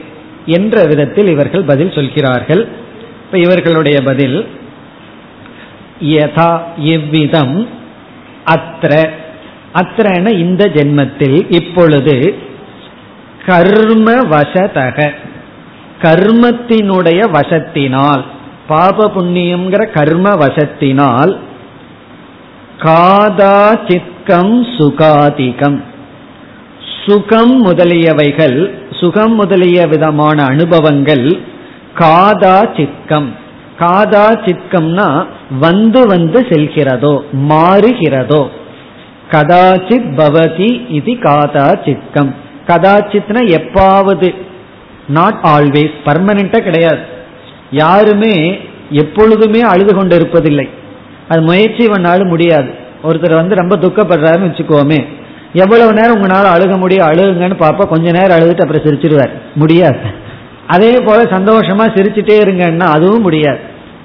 என்ற 0.46 0.84
விதத்தில் 0.84 1.26
இவர்கள் 1.26 1.62
பதில் 1.62 1.92
சொல்கிறார்கள். 1.92 2.62
இப்ப 3.24 3.38
இவர்களுடைய 3.38 3.98
பதில் 4.02 4.36
யதா 6.00 6.60
எவ்விதம் 6.76 7.68
அத்திர 8.46 9.10
அத்திரன 9.74 10.38
இந்த 10.38 10.64
ஜென்மத்தில் 10.64 11.52
இப்பொழுது 11.52 12.38
கர்ம 13.46 14.12
வசதக 14.12 15.12
கர்மத்தினுடைய 16.02 17.20
வசத்தினால் 17.32 18.24
பாப 18.68 19.10
புண்ணியம்ங்கிற 19.16 19.92
கர்ம 19.92 20.30
வசத்தினால் 20.30 21.38
காதாச்சித்கம் 22.78 24.66
சுகாதிகம். 24.78 25.82
சுகம் 27.06 27.66
முதலியவைகள் 27.66 28.74
சுகம் 28.90 29.34
முதலிய 29.34 29.86
விதமான 29.86 30.42
அனுபவங்கள் 30.42 31.40
காதா 31.94 32.56
சித்கம் 32.76 33.32
காதா 33.78 34.26
சித்கம்னா 34.44 35.26
வந்து 35.60 36.06
வந்து 36.06 36.40
செல்கிறதோ 36.40 37.20
மாறுகிறதோ. 37.48 38.48
கதாச்சித் 39.30 40.12
பவதி 40.16 40.90
இது 40.90 41.12
காதா 41.12 41.66
சித்கம் 41.84 42.34
கதாச்சித்னா 42.66 43.40
எப்பாவது. 43.56 44.34
நாட் 45.08 45.40
ஆல்வேஸ் 45.42 45.96
பர்மனண்டா 46.04 46.58
கிடையாது. 46.58 47.02
யாருமே 47.70 48.58
எப்பொழுதுமே 48.90 49.60
அழுது 49.60 49.94
கொண்டு 49.94 50.18
இருப்பதில்லை 50.18 50.68
அது 51.28 51.40
முயற்சி 51.42 51.88
பண்ணாலும் 51.88 52.28
முடியாது. 52.28 52.70
ஒருத்தர் 53.02 53.34
வந்து 53.34 53.54
ரொம்ப 53.54 53.76
துக்கப்படுறாருன்னு 53.76 54.48
வச்சுக்கோமே. 54.48 55.06
எவ்வளவு 55.52 55.92
நேரம் 55.92 56.14
உங்களால் 56.14 56.52
அழுக 56.54 56.78
முடியும்? 56.78 57.06
அழுகுங்கன்னு 57.06 57.60
பாப்பா 57.60 57.86
கொஞ்ச 57.88 58.10
நேரம் 58.10 58.38
அழுதுட்டு 58.38 58.60
அப்புறம் 58.60 58.82
சிரிச்சிருவார். 58.82 59.30
முடியாது. 59.54 60.22
அதே 60.74 60.92
போல 61.06 61.22
சந்தோஷமா 61.22 61.84
சிரிச்சுட்டே 61.94 62.36
இருங்கன்னா 62.44 62.86
அதுவும் 62.96 63.26
முடியாது. 63.26 63.62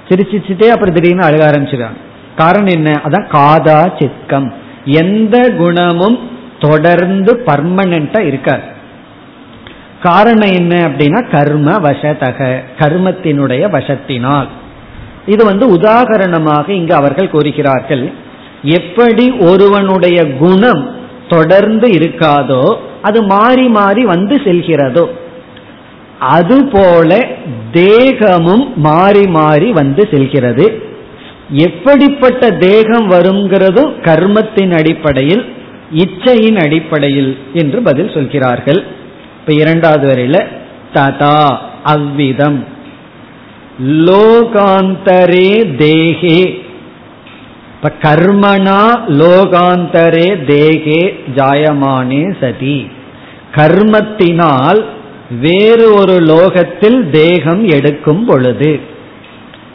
சிரிச்சிச்சுட்டே 0.08 0.68
அப்புறம் 0.68 0.94
திடீர்னு 0.94 1.28
அழுக 1.28 1.42
ஆரம்பிச்சிருவாங்க. 1.50 2.00
காரணம் 2.36 2.74
என்ன? 2.74 2.90
அதான் 3.04 3.28
காதா 3.36 3.80
சித்கம் 3.98 4.48
எந்த 4.84 5.36
குணமும் 5.58 6.18
தொடர்ந்து 6.58 7.32
பர்மனண்டா 7.46 8.20
இருக்காது. 8.20 8.66
காரணம் 10.02 10.52
என்ன 10.52 10.76
அப்படின்னா 10.88 11.20
கர்ம 11.30 11.70
வசதக 11.78 12.38
கர்மத்தினுடைய 12.78 13.64
வசத்தினால். 13.76 14.48
இது 15.26 15.42
வந்து 15.44 15.64
உதாகரணமாக 15.74 16.68
இங்கு 16.68 16.94
அவர்கள் 16.94 17.30
கூறுகிறார்கள். 17.30 18.04
எப்படி 18.78 19.26
ஒருவனுடைய 19.48 20.18
குணம் 20.36 20.84
தொடர்ந்து 21.28 21.88
இருக்காதோ 21.98 22.62
அது 23.02 23.18
மாறி 23.24 23.66
மாறி 23.68 24.02
வந்து 24.04 24.36
செல்கிறதோ. 24.36 25.04
அதுபோல 26.20 27.26
தேகமும் 27.72 28.72
மாறி 28.76 29.26
மாறி 29.26 29.72
வந்து 29.72 30.08
செல்கிறது. 30.10 30.82
எப்படிப்பட்ட 31.52 32.50
தேகம் 32.50 33.10
வருங்கிறதும் 33.10 33.92
கர்மத்தின் 34.02 34.76
அடிப்படையில் 34.76 35.44
இச்சையின் 35.94 36.62
அடிப்படையில் 36.64 37.38
என்று 37.52 37.82
பதில் 37.82 38.10
சொல்கிறார்கள். 38.14 38.84
இப்ப 39.40 39.52
இரண்டாவது 39.52 40.08
வரையில 40.08 40.46
ததா 40.94 41.56
அவ்விதம். 41.82 42.64
லோகாந்தரே 43.82 45.52
தேகே. 45.78 46.60
இப்ப 47.74 47.92
கர்மனா 48.02 48.80
லோகாந்தரே 49.08 50.28
தேகே 50.46 51.14
ஜாயமானே 51.34 52.34
சதி. 52.40 52.90
கர்மத்தினால் 53.54 54.84
வேறு 55.38 55.94
ஒரு 55.94 56.18
லோகத்தில் 56.18 57.10
தேகம் 57.10 57.64
எடுக்கும் 57.64 58.24
பொழுது 58.24 58.80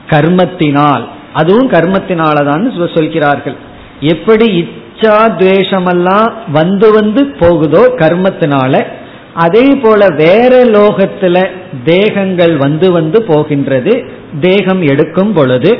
கர்மத்தினால் 0.07 1.05
அதுவும் 1.33 1.71
கர்மத்தினாலதான் 1.71 2.95
சொல்கிறார்கள். 2.95 3.55
எப்படி 3.99 4.61
இச்சா 4.61 5.17
துவேஷமெல்லாம் 5.39 6.31
வந்து 6.51 6.93
வந்து 6.93 7.25
போகுதோ 7.25 7.79
கர்மத்தினால 7.79 8.85
அதே 9.33 9.75
போல 9.75 10.07
வேற 10.07 10.65
லோகத்துல 10.65 11.49
தேகங்கள் 11.83 12.57
வந்து 12.57 12.91
வந்து 12.91 13.23
போகின்றது 13.23 14.11
தேகம் 14.39 14.81
எடுக்கும் 14.81 15.33
பொழுது 15.33 15.79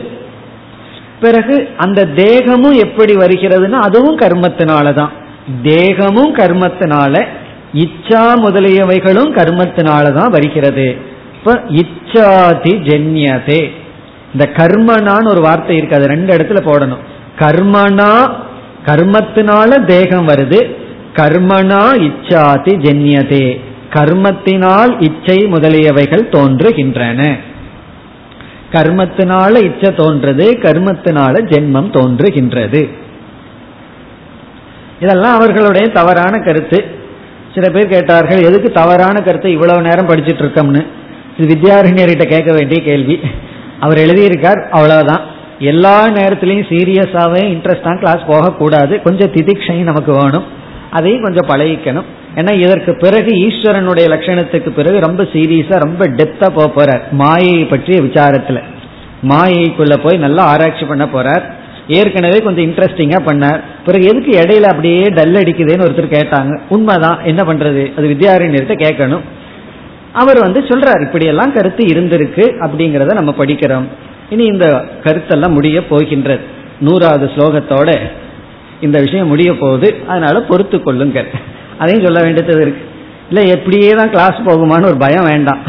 பிறகு 1.22 1.70
அந்த 1.78 2.06
தேகமும் 2.06 2.74
எப்படி 2.74 3.14
வருகிறதுனா 3.14 3.72
அதுவும் 3.72 4.20
கர்மத்தினாலதான். 4.20 5.10
தேகமும் 5.64 6.36
கர்மத்தினால 6.36 7.26
இச்சா 7.76 8.24
முதலியவைகளும் 8.46 9.32
கர்மத்தினாலதான் 9.36 10.30
வருகிறது. 10.30 10.96
இப்ப 11.38 11.64
இச்சாதி 11.70 12.74
ஜென்யதே. 12.88 13.72
இந்த 14.34 14.50
கர்மனான்னு 14.54 15.28
ஒரு 15.28 15.42
வார்த்தை 15.42 15.78
இருக்கு 15.78 15.96
அது 15.96 16.08
ரெண்டு 16.08 16.38
இடத்துல 16.38 16.64
போடணும். 16.70 17.04
கர்மனா 17.40 18.34
கர்மத்தினால 18.86 19.86
தேகம் 19.86 20.28
வருது 20.28 20.76
கர்மனா 21.16 21.84
இச்சாதி 22.08 22.74
ஜென்யதே. 22.86 23.60
கர்மத்தினால் 23.94 25.02
இச்சை 25.02 25.38
முதலியவைகள் 25.38 26.30
தோன்றுகின்றன. 26.32 27.38
கர்மத்தினால 28.72 29.64
இச்சை 29.64 29.90
தோன்றது 29.92 30.48
கர்மத்தினால 30.66 31.36
ஜென்மம் 31.52 31.94
தோன்றுகின்றது. 31.94 32.90
இதெல்லாம் 35.00 35.36
அவர்களுடைய 35.36 35.88
தவறான 35.88 36.38
கருத்து. 36.38 36.86
சில 37.56 37.70
பேர் 37.70 37.94
கேட்டார்கள் 37.94 38.42
எதுக்கு 38.44 38.72
தவறான 38.72 39.22
கருத்தை 39.22 39.52
இவ்வளவு 39.52 39.82
நேரம் 39.82 40.10
படிச்சுட்டு 40.10 40.44
இருக்கோம்னு? 40.44 40.86
இது 41.38 41.48
வித்யாரண்யர்கிட்ட 41.54 42.26
கேட்க 42.26 42.54
வேண்டிய 42.54 42.82
கேள்வி. 42.84 43.20
அவர் 43.80 43.98
எழுதியிருக்கார் 43.98 44.62
அவ்வளவுதான். 44.70 45.24
எல்லா 45.60 46.08
நேரத்திலையும் 46.08 46.68
சீரியஸாகவே 46.72 47.42
இன்ட்ரெஸ்டாக 47.54 47.98
கிளாஸ் 47.98 48.24
போகக்கூடாது. 48.28 49.02
கொஞ்சம் 49.02 49.34
திதிக்ஷையும் 49.34 49.90
நமக்கு 49.92 50.12
வேணும். 50.12 50.46
அதையும் 50.92 51.24
கொஞ்சம் 51.24 51.50
பழகிக்கணும். 51.50 52.08
ஏன்னா 52.36 52.54
இதற்கு 52.60 52.98
பிறகு 52.98 53.32
ஈஸ்வரனுடைய 53.32 54.06
லட்சணத்துக்கு 54.14 54.70
பிறகு 54.70 55.00
ரொம்ப 55.00 55.24
சீரியஸாக 55.24 55.80
ரொம்ப 55.80 56.06
டெப்த்தாக 56.08 56.56
போக 56.58 56.68
போகிறார் 56.68 57.04
மாயை 57.12 57.66
பற்றிய 57.66 58.02
விசாரத்தில். 58.02 58.62
மாயைக்குள்ளே 59.30 59.98
போய் 60.04 60.18
நல்லா 60.18 60.44
ஆராய்ச்சி 60.44 60.86
பண்ண 60.86 61.10
போகிறார் 61.10 61.46
ஏற்கனவே 61.88 62.42
கொஞ்சம் 62.42 62.64
இன்ட்ரெஸ்டிங்கா 62.64 63.20
பண்ணார். 63.26 63.60
பிறகு 63.86 64.06
எதுக்கு 64.06 64.32
இடையில 64.32 64.62
அப்படியே 64.62 65.02
டல் 65.02 65.34
அடிக்குதுன்னு 65.34 65.86
ஒருத்தர் 65.86 66.14
கேட்டாங்க. 66.16 66.60
உண்மைதான். 66.70 67.20
என்ன 67.24 67.44
பண்றது? 67.44 67.98
அது 67.98 68.08
வித்யாரண்யத்தை 68.08 68.76
கேட்கணும். 68.76 69.22
அவர் 70.14 70.40
வந்து 70.40 70.60
சொல்றார் 70.60 71.02
இப்படியெல்லாம் 71.02 71.54
கருத்து 71.54 71.86
இருந்திருக்கு 71.86 72.56
அப்படிங்கிறத 72.60 73.14
நம்ம 73.14 73.34
படிக்கிறோம். 73.38 73.84
இனி 74.30 74.46
இந்த 74.46 74.86
கருத்தெல்லாம் 75.04 75.52
முடிய 75.52 75.88
போகின்றது. 75.88 76.44
நூறாவது 76.80 77.32
ஸ்லோகத்தோட 77.36 77.98
இந்த 78.82 79.00
விஷயம் 79.00 79.28
முடிய 79.28 79.58
போகுது. 79.58 79.96
அதனால 80.08 80.42
பொறுத்து 80.42 80.78
கொள்ளுங்க 80.78 81.24
அதையும் 81.78 82.04
சொல்ல 82.04 82.22
வேண்டியது 82.22 82.62
இருக்கு. 82.62 82.84
இல்ல 83.30 83.54
எப்படியே 83.54 83.96
தான் 83.96 84.10
கிளாஸ் 84.10 84.42
போகுமான்னு 84.46 84.86
ஒரு 84.86 84.98
பயம் 84.98 85.24
வேண்டாம். 85.24 85.60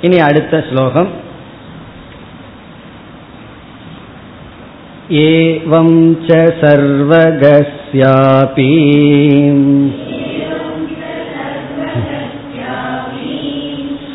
இனி 0.00 0.18
அடுத்த 0.18 0.64
ஸ்லோகம். 0.70 1.26
एवं 5.21 5.89
च 6.27 6.35
सर्वगस्यापि 6.59 8.67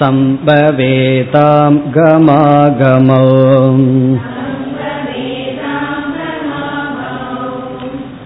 सम्भवेतां 0.00 1.72
गमागमौ 1.96 3.26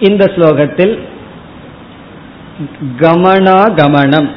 இந்த 0.01 0.23
ஸ்லோகத்தில் 0.33 0.93
கமனா 3.01 3.59
கமனம் 3.79 4.27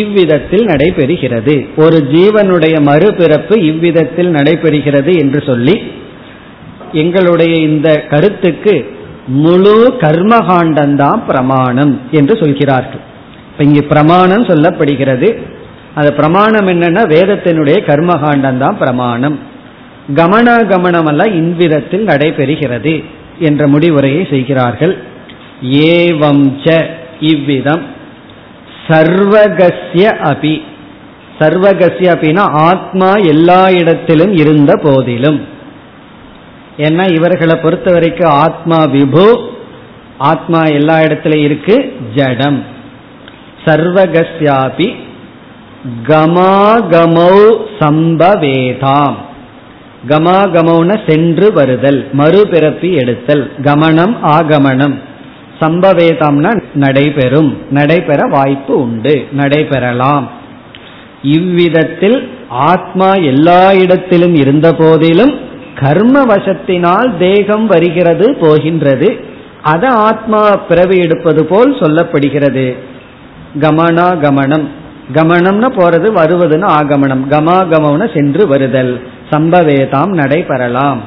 இவ்விதத்தில் 0.00 0.64
நடைபெறுகிறது 0.66 1.54
ஒரு 1.76 1.98
ஜீவனுடைய 2.12 2.76
மறுபிறப்பு 2.88 3.54
இவ்விதத்தில் 3.70 4.30
நடைபெறுகிறது 4.30 5.12
என்று 5.18 5.40
சொல்லி 5.42 5.76
எங்களுடைய 6.94 7.54
இந்த 7.68 7.88
கருத்துக்கு 8.10 8.74
முழு 9.38 9.74
கர்மகாண்டம்தான் 10.02 11.20
பிரமாணம் 11.26 11.94
என்று 12.10 12.34
சொல்கிறார்கள் 12.36 13.04
இப்ப 13.57 13.63
இங்கே 13.63 13.81
பிரமாணம் 13.81 14.45
சொல்லப்படுகிறது. 14.45 15.37
அது 15.95 16.13
பிரமாணம் 16.13 16.67
என்னன்னா 16.67 17.03
வேதத்தினுடைய 17.07 17.77
கர்மகாண்டம் 17.87 18.57
தான் 18.57 18.77
பிரமாணம். 18.77 19.39
கமன 20.15 20.47
கமனம் 20.71 21.07
அல்ல 21.07 21.23
இவ்விதத்தில் 21.23 22.05
நடைபெறுகிறது 22.05 23.03
என்ற 23.39 23.67
முடிவுரையை 23.67 24.29
செய்கிறார்கள். 24.29 24.97
ஏவம் 25.61 26.51
ச 26.63 26.85
இவ்விதம். 27.19 27.81
சர்வகசிய 28.87 30.11
அபி. 30.23 30.61
சர்வகசிய 31.39 32.13
அப்படின்னா 32.15 32.39
ஆத்மா 32.39 33.15
எல்லா 33.15 33.69
இடத்திலும் 33.69 34.33
இருந்த 34.33 34.79
போதிலும். 34.83 35.47
ஏன்னா 36.77 37.15
இவர்களை 37.15 37.59
பொறுத்த 37.59 37.91
வரைக்கும் 37.91 38.31
ஆத்மா 38.31 38.85
விபு 38.85 39.49
ஆத்மா 40.17 40.63
எல்லா 40.63 41.01
இடத்திலும் 41.01 41.39
இருக்கு 41.39 41.93
ஜடம். 42.15 42.73
சர்வகஸ்யாபி 43.65 44.87
கமாகமௌ 46.07 47.35
சம்பவேதாம். 47.79 49.15
கமாகமௌன 50.07 51.09
சென்று 51.09 51.53
வருதல் 51.53 52.07
மறுபிறப்பி 52.17 52.89
எடுத்தல் 52.93 53.51
கமனம் 53.63 54.15
ஆகமனம். 54.37 54.95
சம்பவேதம்னா 55.59 56.61
நடைபெறும் 56.73 57.57
நடைபெற 57.69 58.27
வாய்ப்பு 58.31 58.77
உண்டு 58.77 59.27
நடைபெறலாம். 59.37 60.25
இவ்விதத்தில் 61.21 62.29
ஆத்மா 62.49 63.13
எல்லா 63.13 63.73
இடத்திலும் 63.73 64.35
இருந்த 64.35 64.73
போதிலும் 64.73 65.33
கர்ம 65.75 66.25
வசத்தினால் 66.25 67.09
தேகம் 67.19 67.65
வருகிறது 67.65 68.37
போகின்றது. 68.39 69.09
அத 69.61 69.87
ஆத்மா 69.87 70.41
பிறவி 70.69 70.97
எடுப்பது 70.97 71.45
போல் 71.45 71.71
சொல்லப்படுகிறது. 71.73 72.75
கமனா 73.61 74.07
கமனம் 74.23 74.67
கமனம்னா 75.13 75.67
போறது 75.77 76.07
வருவதுன்னு 76.19 76.67
ஆகமனம் 76.79 77.25
கமாகமன 77.29 78.15
சென்று 78.15 78.47
வருதல். 78.47 79.07
சம்பவேதாம் 79.29 80.07
நடைபெறலாம். 80.07 80.97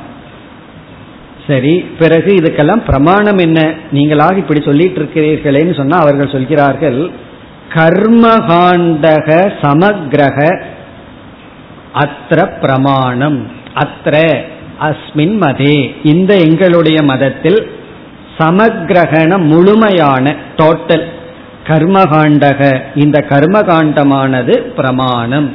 சரி 1.47 1.79
பிறகு 1.79 2.35
இதுக்கெல்லாம் 2.35 2.85
பிரமாணம் 2.85 3.39
என்ன? 3.39 3.75
நீங்களாக 3.93 4.37
இப்படி 4.37 4.61
சொல்லிட்டு 4.61 5.03
இருக்கிறீர்களேன்னு 5.03 5.77
சொன்னா 5.77 5.99
அவர்கள் 5.99 6.31
சொல்கிறார்கள் 6.31 7.11
கர்மகாண்டக 7.75 9.53
சமக்கிரக 9.63 10.63
அத்திர 11.95 12.61
பிரமாணம். 12.61 13.51
அத்திர 13.75 14.41
அஸ்மின் 14.81 15.37
மதே. 15.41 15.97
இந்த 16.03 16.37
எங்களுடைய 16.37 17.03
மதத்தில் 17.03 17.71
சமக்கிரகண 18.39 19.45
முழுமையான 19.45 20.35
டோட்டல் 20.57 21.17
கர்மகாண்டக. 21.69 22.83
இந்த 22.95 23.25
கர்மகாண்டமானது 23.29 24.59
பிரமாணம். 24.59 25.53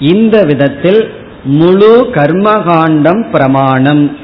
இந்த 0.00 0.44
விதத்தில் 0.44 1.14
முழு 1.44 2.10
கர்மகாண்டம் 2.14 3.30
பிரமாணம். 3.30 4.16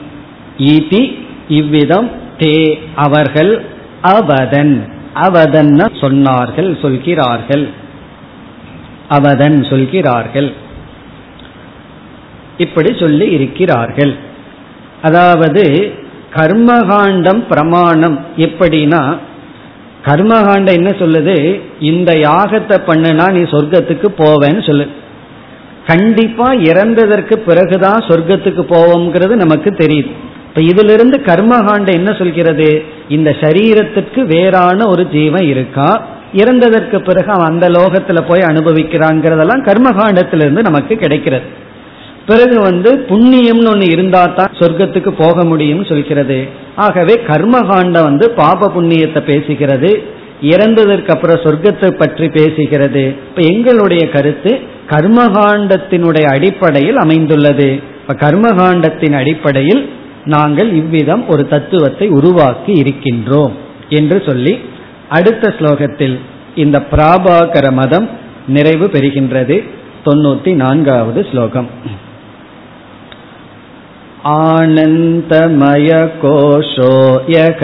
இதி 0.58 1.26
இவ்விதம் 1.48 2.10
தே 2.38 2.78
அவர்கள் 2.94 3.64
அவதன். 4.02 4.92
அவதன்ன 5.14 5.86
சொன்னார்கள் 6.00 6.80
சொல்கிறார்கள். 6.80 7.68
அவதன் 9.08 9.64
சொல்கிறார்கள். 9.64 10.52
இப்படி 12.58 12.96
சொல்லி 13.00 13.30
இருக்கிறார்கள். 13.30 14.16
அதாவது 15.02 15.94
கர்மகாண்டம் 16.34 17.46
பிரமாணம் 17.46 18.26
எப்படின்னா 18.36 19.18
கர்மகாண்டம் 20.04 20.72
என்ன 20.72 20.90
சொல்லுது? 20.90 21.60
இந்த 21.80 22.12
யாகத்தை 22.12 22.76
பண்ணுனா 22.86 23.30
நீ 23.30 23.40
சொர்க்கத்துக்கு 23.40 24.08
போவேன்னு 24.18 24.66
சொல்லு. 24.66 24.86
கண்டிப்பா 25.86 26.52
இறந்ததற்கு 26.52 27.34
பிறகுதான் 27.36 28.04
சொர்க்கத்துக்கு 28.08 28.62
போவோம்ங்கிறது 28.72 29.34
நமக்கு 29.34 29.70
தெரியுது 29.70 30.10
இப்ப 30.48 30.60
இதிலிருந்து 30.60 31.18
கர்மகாண்டம் 31.18 31.92
என்ன 31.92 32.12
சொல்கிறது? 32.12 32.82
இந்த 33.08 33.30
சரீரத்துக்கு 33.30 34.20
வேறான 34.20 34.86
ஒரு 34.86 35.06
ஜீவன் 35.06 35.42
இருக்கா? 35.42 36.06
இறந்ததற்கு 36.34 36.98
பிறகு 36.98 37.30
அவன் 37.30 37.46
அந்த 37.46 37.68
லோகத்துல 37.68 38.20
போய் 38.28 38.40
அனுபவிக்கிறாங்கிறதெல்லாம் 38.40 39.64
கர்மகாண்டத்திலிருந்து 39.68 40.62
நமக்கு 40.62 40.96
கிடைக்கிறது. 40.96 41.66
பிறகு 42.28 42.56
வந்து 42.60 42.90
புண்ணியம்னு 43.10 43.70
ஒன்று 43.72 43.86
இருந்தா 43.94 44.22
தான் 44.38 44.56
சொர்க்கத்துக்கு 44.60 45.10
போக 45.22 45.44
முடியும்னு 45.44 45.86
சொல்கிறது. 45.92 46.38
ஆகவே 46.76 47.14
கர்மகாண்டம் 47.28 48.08
வந்து 48.10 48.26
பாப 48.30 48.70
புண்ணியத்தை 48.76 49.20
பேசுகிறது. 49.32 49.90
இறந்ததற்கு 50.54 51.10
அப்புறம் 51.14 51.42
சொர்க்கத்தை 51.44 51.88
பற்றி 51.96 52.26
பேசுகிறது. 52.38 53.04
இப்ப 53.28 53.42
எங்களுடைய 53.52 54.02
கருத்து 54.08 54.52
கர்மகாண்டத்தினுடைய 54.90 56.26
அடிப்படையில் 56.34 56.96
அமைந்துள்ளது. 56.96 57.68
இப்ப 58.00 58.16
கர்மகாண்டத்தின் 58.24 59.16
அடிப்படையில் 59.20 59.82
நாங்கள் 60.24 60.70
இவ்விதம் 60.72 61.22
ஒரு 61.28 61.42
தத்துவத்தை 61.48 62.08
உருவாக்கி 62.18 62.72
இருக்கின்றோம் 62.82 63.54
என்று 63.98 64.18
சொல்லி 64.28 64.54
அடுத்த 65.08 65.52
ஸ்லோகத்தில் 65.58 66.16
இந்த 66.54 66.78
பிராபாகர 66.92 67.66
மதம் 67.72 68.08
நிறைவு 68.56 68.86
பெறுகின்றது. 68.86 69.56
தொண்ணூத்தி 70.06 70.52
நான்காவது 70.54 71.20
ஸ்லோகம். 71.30 71.68
आनन्दमयकोशो 74.31 75.31
यक 77.29 77.63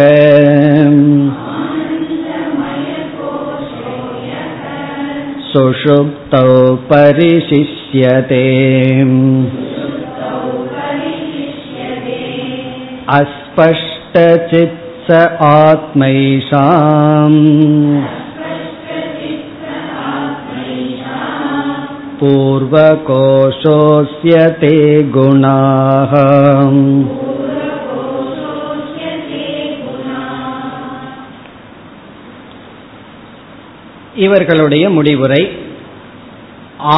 सुषुप्तौ 5.51 6.49
परिशिष्यते 6.91 8.43
अस्पष्टचित्स 13.19 15.07
आत्मैषाम् 15.49 17.37
पूर्वकोशोऽस्य 23.11 24.33
ते 24.61 24.73
गुणाः 25.13 26.13
இவர்களுடைய 34.23 34.85
முடிவுரை 34.89 35.41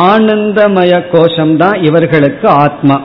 ஆனந்தமய 0.07 0.93
கோஷம்தான் 1.13 1.77
இவர்களுக்கு 1.87 2.47
ஆத்மா 2.63 2.97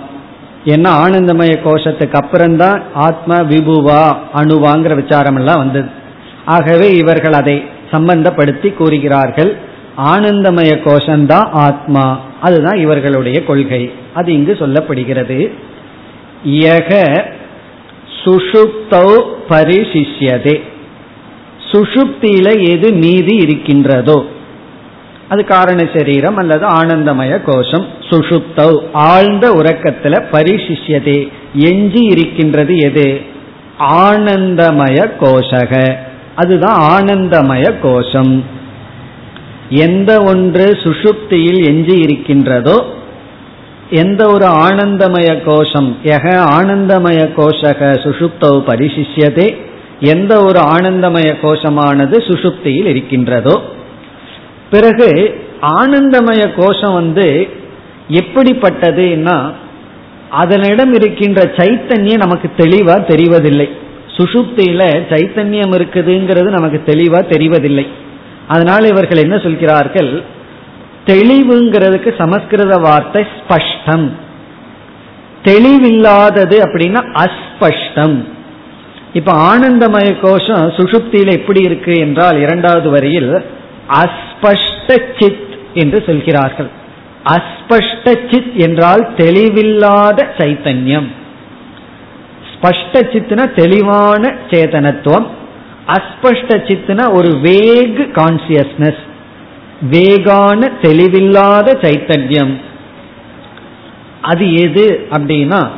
ஏன்னா 0.72 0.90
ஆனந்தமய 1.04 1.52
கோஷத்துக்கு 1.66 2.16
அப்புறம்தான் 2.20 2.78
ஆத்மா 3.06 3.36
விபுவா 3.52 4.02
அணுவாங்கிற 4.40 4.94
விசாரம் 4.94 5.38
எல்லாம் 5.40 5.62
வந்தது 5.64 5.88
ஆகவே 6.46 6.88
இவர்கள் 7.02 7.36
அதை 7.40 7.56
சம்பந்தப்படுத்தி 7.92 8.68
கூறுகிறார்கள் 8.74 9.50
ஆனந்தமய 9.97 10.73
கோஷம்தான் 10.83 11.49
ஆத்மா. 11.51 12.19
அதுதான் 12.41 12.77
இவர்களுடைய 12.77 13.43
கொள்கை. 13.43 13.91
அது 14.13 14.33
இங்கு 14.33 14.57
சொல்லப்படுகிறது. 14.59 15.51
யக 16.45 17.21
சுஷுப்தௌ 18.23 19.21
பரிசிஷ்யதே. 19.49 20.61
சுஷுப்தியில 21.71 22.67
எது 22.69 22.91
மீதி 22.91 23.35
இருக்கின்றதோ 23.35 24.25
அது 25.29 25.45
காரண 25.45 25.89
சரீரம் 25.95 26.35
அல்லது 26.35 26.67
ஆனந்தமய 26.67 27.41
கோஷம். 27.41 27.85
சுஷுப்தௌ 28.09 28.81
ஆழ்ந்த 28.93 29.51
உறக்கத்துல 29.51 30.23
பரிசிஷ்யதே. 30.31 31.31
எஞ்சி 31.53 32.03
இருக்கின்றது 32.03 32.77
எது? 32.77 33.21
ஆனந்தமய 33.79 35.11
கோஷக. 35.21 35.95
அதுதான் 36.35 37.03
ஆனந்தமய 37.03 37.73
கோஷம். 37.81 38.59
எந்த 39.79 40.11
ஒன்று 40.23 40.65
சுஷுப்தியில் 40.83 41.59
எஞ்சி 41.67 41.95
இருக்கின்றதோ 41.99 42.77
எந்த 43.89 44.21
ஒரு 44.27 44.45
ஆனந்தமய 44.45 45.29
கோஷம் 45.45 45.95
எக 46.03 46.25
ஆனந்தமய 46.57 47.21
கோஷக 47.37 47.89
சுஷுப்தௌ 48.03 48.53
பரிசிஷ்யதே 48.69 49.47
எந்த 49.99 50.43
ஒரு 50.43 50.59
ஆனந்தமய 50.59 51.29
கோஷமானது 51.41 52.17
சுஷுப்தியில் 52.29 52.85
இருக்கின்றதோ 52.85 53.55
பிறகு 54.69 55.09
ஆனந்தமய 55.79 56.43
கோஷம் 56.59 56.93
வந்து 56.93 57.47
எப்படிப்பட்டதுன்னா 58.09 59.51
அதனிடம் 60.29 60.93
இருக்கின்ற 60.93 61.41
சைத்தன்யம் 61.57 62.23
நமக்கு 62.25 62.47
தெளிவா 62.57 62.95
தெரிவதில்லை. 63.11 63.69
சுஷுப்தியில 64.17 64.83
சைத்தன்யம் 65.11 65.73
இருக்குதுங்கிறது 65.77 66.49
நமக்கு 66.49 66.79
தெளிவா 66.85 67.19
தெரிவதில்லை. 67.33 67.85
அதனால 68.51 68.87
இவர்கள் 68.87 69.23
என்ன 69.23 69.37
சொல்கிறார்கள்? 69.37 70.11
தெளிவுங்கிறதுக்கு 71.05 72.11
சமஸ்கிருத 72.17 72.75
வார்த்தை 72.77 73.21
ஸ்பஷ்டம். 73.37 74.05
தெளிவில்லாதது 75.43 76.57
அப்படின்னா 76.65 77.01
அஸ்பஷ்டம். 77.23 78.17
இப்ப 79.13 79.31
ஆனந்தமய 79.49 80.09
கோஷம் 80.21 80.67
சுஷுப்தியில 80.69 81.31
எப்படி 81.31 81.61
இருக்கு 81.61 81.93
என்றால் 81.99 82.37
இரண்டாவது 82.39 82.89
வரியில் 82.89 83.31
அஸ்பஷ்ட 84.01 84.89
சித் 85.19 85.57
என்று 85.73 86.03
சொல்கிறார்கள். 86.05 86.69
அஸ்பஷ்ட 87.25 88.05
சித் 88.31 88.53
என்றால் 88.55 89.03
தெளிவில்லாத 89.17 90.19
சைத்தன்யம். 90.37 91.09
ஸ்பஷ்ட 92.51 93.03
சித்னா 93.13 93.45
தெளிவான 93.55 94.23
சேதனத்துவம். 94.49 95.27
அஸ்பஷ்ட 95.93 96.57
சித்துனா 96.67 97.11
ஒரு 97.11 97.37
வேக் 97.37 98.11
கான்சியஸ்னஸ் 98.15 99.09
வேகான 99.91 100.69
தெளிவில்லாத 100.81 101.73
சைத்தன்யம். 101.81 102.61
அது 104.21 104.55
எது 104.55 105.07
அப்படின்னா 105.11 105.69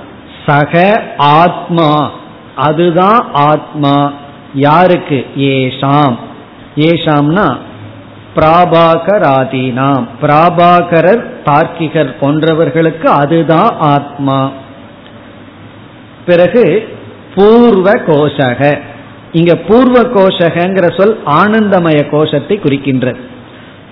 சக 0.45 1.03
ஆத்மா. 1.18 2.11
அதுதான் 2.55 3.30
ஆத்மா. 3.34 4.14
யாருக்கு? 4.53 5.26
ஏஷாம். 5.38 6.18
ஏஷாம்னா 6.76 7.57
பிராபாகராதீனாம். 8.36 10.07
பிராபாகரர் 10.22 11.26
தார்க்கிகர் 11.45 12.16
போன்றவர்களுக்கு 12.22 13.05
அதுதான் 13.05 13.76
ஆத்மா. 13.80 14.51
பிறகு 16.26 16.95
பூர்வ 17.36 17.91
கோஷக 17.91 18.82
இங்க 19.34 19.55
பூர்வ 19.55 20.01
கோஷகங்கிற 20.01 20.88
சொல் 20.97 21.15
ஆனந்தமய 21.25 22.09
கோஷத்தை 22.09 22.59
குறிக்கின்றது. 22.63 23.19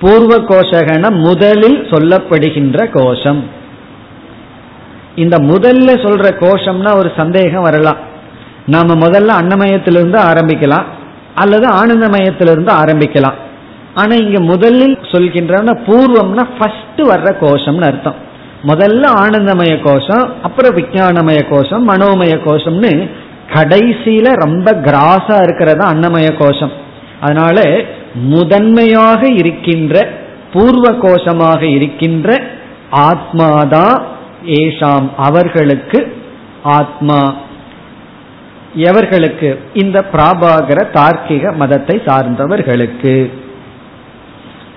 பூர்வ 0.02 0.36
கோஷகன 0.38 1.10
முதலில் 1.28 1.80
சொல்லப்படுகின்ற 1.82 2.90
கோஷம். 2.92 3.44
இந்த 5.16 5.38
முதல்ல 5.38 5.90
சொல்ற 6.06 6.28
கோஷம்னா 6.40 6.96
ஒரு 6.96 7.12
சந்தேகம் 7.18 7.62
வரலாம். 7.62 7.98
நாம 8.66 8.94
முதல்ல 8.94 9.32
அன்னமயத்திலிருந்து 9.42 10.20
ஆரம்பிக்கலாம் 10.32 10.84
அல்லது 11.36 11.68
ஆனந்தமயத்திலிருந்து 11.70 12.72
ஆரம்பிக்கலாம். 12.84 13.38
ஆனா 13.94 14.16
இங்க 14.16 14.40
முதலில் 14.40 14.98
சொல்கின்ற 15.12 15.58
பூர்வம்னா 15.88 16.46
ஃபர்ஸ்ட் 16.58 17.02
வர்ற 17.02 17.30
கோஷம்னு 17.42 17.88
அர்த்தம். 17.92 18.16
முதல்ல 18.66 19.04
ஆனந்தமய 19.24 19.74
கோஷம் 19.84 20.34
அப்புறம் 20.42 20.76
விஜயானமய 20.76 21.40
கோஷம் 21.50 21.88
மனோமய 21.90 22.34
கோஷம்னு 22.46 23.10
கடைசியில 23.54 24.34
ரொம்ப 24.34 24.72
கிராஸா 24.72 25.44
இருக்கிறதா 25.44 25.92
அன்னமய 25.92 26.38
கோஷம். 26.38 26.72
அதனால 27.22 27.82
முதன்மையாக 28.14 29.32
இருக்கின்ற 29.32 30.10
பூர்வ 30.54 30.92
கோஷமாக 30.92 31.62
இருக்கின்ற 31.62 32.42
ஆத்மாதான் 32.92 34.02
ஏஷாம் 34.46 35.10
அவர்களுக்கு 35.18 36.16
ஆத்மா. 36.64 37.36
எவர்களுக்கு? 38.76 39.58
இந்த 39.74 40.06
பிராபாகர 40.14 40.84
தார்க்கிக 40.94 41.56
மதத்தை 41.56 42.02
சார்ந்தவர்களுக்கு. 42.06 43.32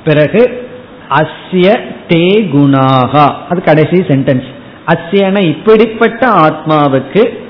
பிறகு 0.04 0.68
அஸ்ய 1.10 1.80
தே 2.08 2.48
குணாகா. 2.52 3.34
அது 3.50 3.62
கடைசி 3.62 4.00
சென்டென்ஸ் 4.00 4.52
அஸ்யன 4.86 5.46
இப்படிப்பட்ட 5.46 6.28
ஆத்மாவுக்கு 6.28 7.42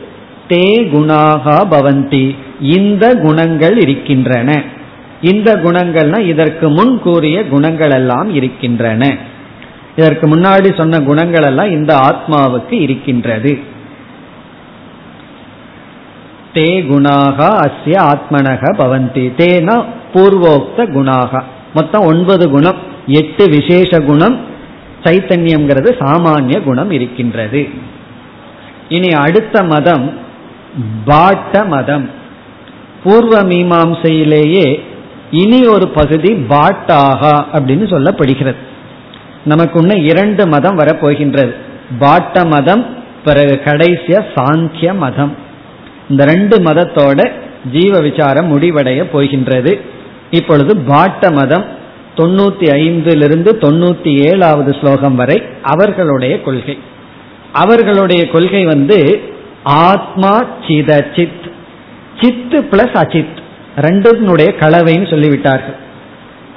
தே 0.49 0.89
குணாகா 0.89 1.67
பவந்தி. 1.71 2.37
இந்த 2.61 3.15
குணங்கள் 3.15 3.79
இருக்கின்றன. 3.79 4.63
இந்த 5.21 5.57
குணங்கள்னா 5.57 6.19
இதற்கு 6.19 6.69
முன் 6.69 7.01
கூறிய 7.01 7.49
குணங்கள் 7.49 7.91
எல்லாம் 7.91 8.35
இருக்கின்றன. 8.35 9.17
இதற்கு 9.97 10.37
முன்னாடி 10.37 10.77
சொன்ன 10.77 11.01
குணங்கள் 11.01 11.43
எல்லாம் 11.43 11.71
இந்த 11.71 11.97
ஆத்மாவுக்கு 11.97 12.73
இருக்கின்றது. 12.73 13.59
தே 16.55 16.87
குணாகா 16.87 17.67
அஸ்ய 17.67 18.13
ஆத்மனக 18.13 18.73
பவந்தி. 18.73 19.33
தேனா 19.37 19.85
பூர்வோக்த 20.15 20.77
குணாகா. 20.77 21.43
மொத்தம் 21.75 22.05
ஒன்பது 22.05 22.51
குணம். 22.51 22.77
எட்டு 23.07 23.49
விசேஷ 23.49 24.01
குணம். 24.01 24.39
சைத்தன்யம்ங்கிறது 25.05 25.91
சாமானிய 25.99 26.63
குணம் 26.63 26.91
இருக்கின்றது. 26.91 27.69
இனி 28.89 29.09
அடுத்த 29.09 29.63
மதம் 29.63 30.23
பாட்ட 31.07 31.67
மதம் 31.67 32.11
பூர்வ 33.03 33.43
மீமாம்சையிலேயே 33.43 34.81
இனி 35.31 35.67
ஒரு 35.67 35.89
பகுதி 35.89 36.33
பாட்டாகா 36.33 37.35
அப்படின்னு 37.53 37.87
சொல்லப்படுகிறது. 37.93 38.63
நமக்கு 39.45 39.81
இன்னும் 39.81 40.05
இரண்டு 40.05 40.47
மதம் 40.47 40.79
வரப்போகின்றது. 40.79 41.55
பாட்ட 42.01 42.47
மதம் 42.47 42.87
பிறகு 43.25 43.61
கடைசிய 43.65 44.25
சாங்கிய 44.35 44.97
மதம் 44.97 45.37
இந்த 46.09 46.25
ரெண்டு 46.25 46.63
மதத்தோட 46.63 47.31
ஜீவ 47.73 48.01
விசாரம் 48.01 48.61
முடிவடைய 48.61 49.03
போகின்றது. 49.13 49.81
இப்பொழுது 50.31 50.77
பாட்ட 50.77 51.33
மதம் 51.33 51.65
தொண்ணூத்தி 52.17 52.67
ஐந்திலிருந்து 52.81 53.51
தொண்ணூத்தி 53.61 54.29
ஏழாவது 54.31 54.77
ஸ்லோகம் 54.81 55.15
வரை 55.15 55.43
அவர்களுடைய 55.63 56.41
கொள்கை. 56.41 56.79
அவர்களுடைய 57.53 58.29
கொள்கை 58.29 58.65
வந்து 58.65 59.33
ஆத்மா 59.65 60.45
சித 60.69 61.07
சித் 61.17 61.53
சித்து 62.21 62.61
பிளஸ் 62.61 62.97
அச்சித். 62.97 63.43
ரெண்டினுடைய 63.77 64.49
கலவைன்னு 64.61 65.11
சொல்லிவிட்டார்கள். 65.11 65.77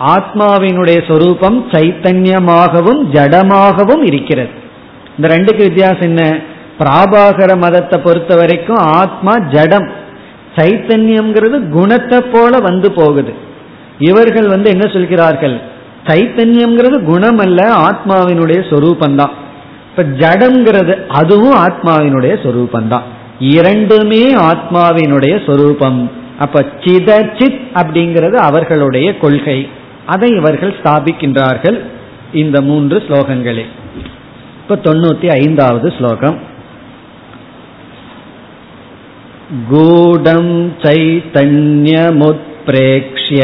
ஆத்மாவினுடைய 0.06 1.12
சொரூபம் 1.12 1.70
சைத்தன்யமாகவும் 1.72 3.02
ஜடமாகவும் 3.12 4.06
இருக்கிறது. 4.06 4.50
இந்த 5.18 5.36
ரெண்டுக்கு 5.36 5.58
வித்தியாசம் 5.58 6.00
என்ன? 6.00 6.40
பிராபாகர 6.80 7.58
மதத்தை 7.58 8.02
பொறுத்த 8.02 8.36
வரைக்கும் 8.36 8.78
ஆத்மா 8.78 9.38
ஜடம். 9.38 9.92
சைத்தன்யம்ங்கிறது 10.56 11.70
குணத்தை 11.70 12.22
போல 12.22 12.60
வந்து 12.60 12.92
போகுது. 12.92 13.34
இவர்கள் 14.00 14.48
வந்து 14.48 14.70
என்ன 14.70 14.92
சொல்கிறார்கள்? 14.92 15.62
சைத்தன்யம்ங்கிறது 16.06 17.04
குணம் 17.04 17.38
அல்ல 17.38 17.74
ஆத்மாவினுடைய 17.74 18.60
சொரூபந்தான் 18.70 19.32
இப்ப 19.97 20.03
ஜடம்ங்கிறது 20.21 21.07
அதுவும் 21.11 21.57
ஆத்மாவினுடைய 21.57 22.35
சொரூபந்தான் 22.45 23.03
இரண்டுமே 23.49 24.35
ஆத்மாவினுடைய 24.51 25.41
சொரூபம் 25.47 26.11
அப்ப 26.41 26.65
சித 26.85 27.31
சித் 27.39 27.61
அப்படிங்கிறது 27.75 28.41
அவர்களுடைய 28.41 29.17
கொள்கை 29.17 29.69
அதை 30.07 30.31
இவர்கள் 30.31 30.77
ஸ்தாபிக்கின்றார்கள் 30.83 31.81
இந்த 32.33 32.61
மூன்று 32.61 33.03
ஸ்லோகங்களில் 33.09 33.73
இப்ப 34.63 34.79
தொண்ணூத்தி 34.85 35.41
ஐந்தாவது 35.41 35.93
ஸ்லோகம் 35.99 36.51
गूढं 39.71 40.47
चैतन्यमुत्प्रेक्ष्य 40.83 43.41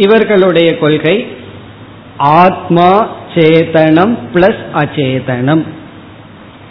இவர்களுடைய 0.00 0.78
கொள்கை 0.78 1.36
ஆத்மா 2.16 3.08
சேதனம் 3.34 4.18
பிளஸ் 4.34 4.62
அச்சேதனம் 4.74 5.64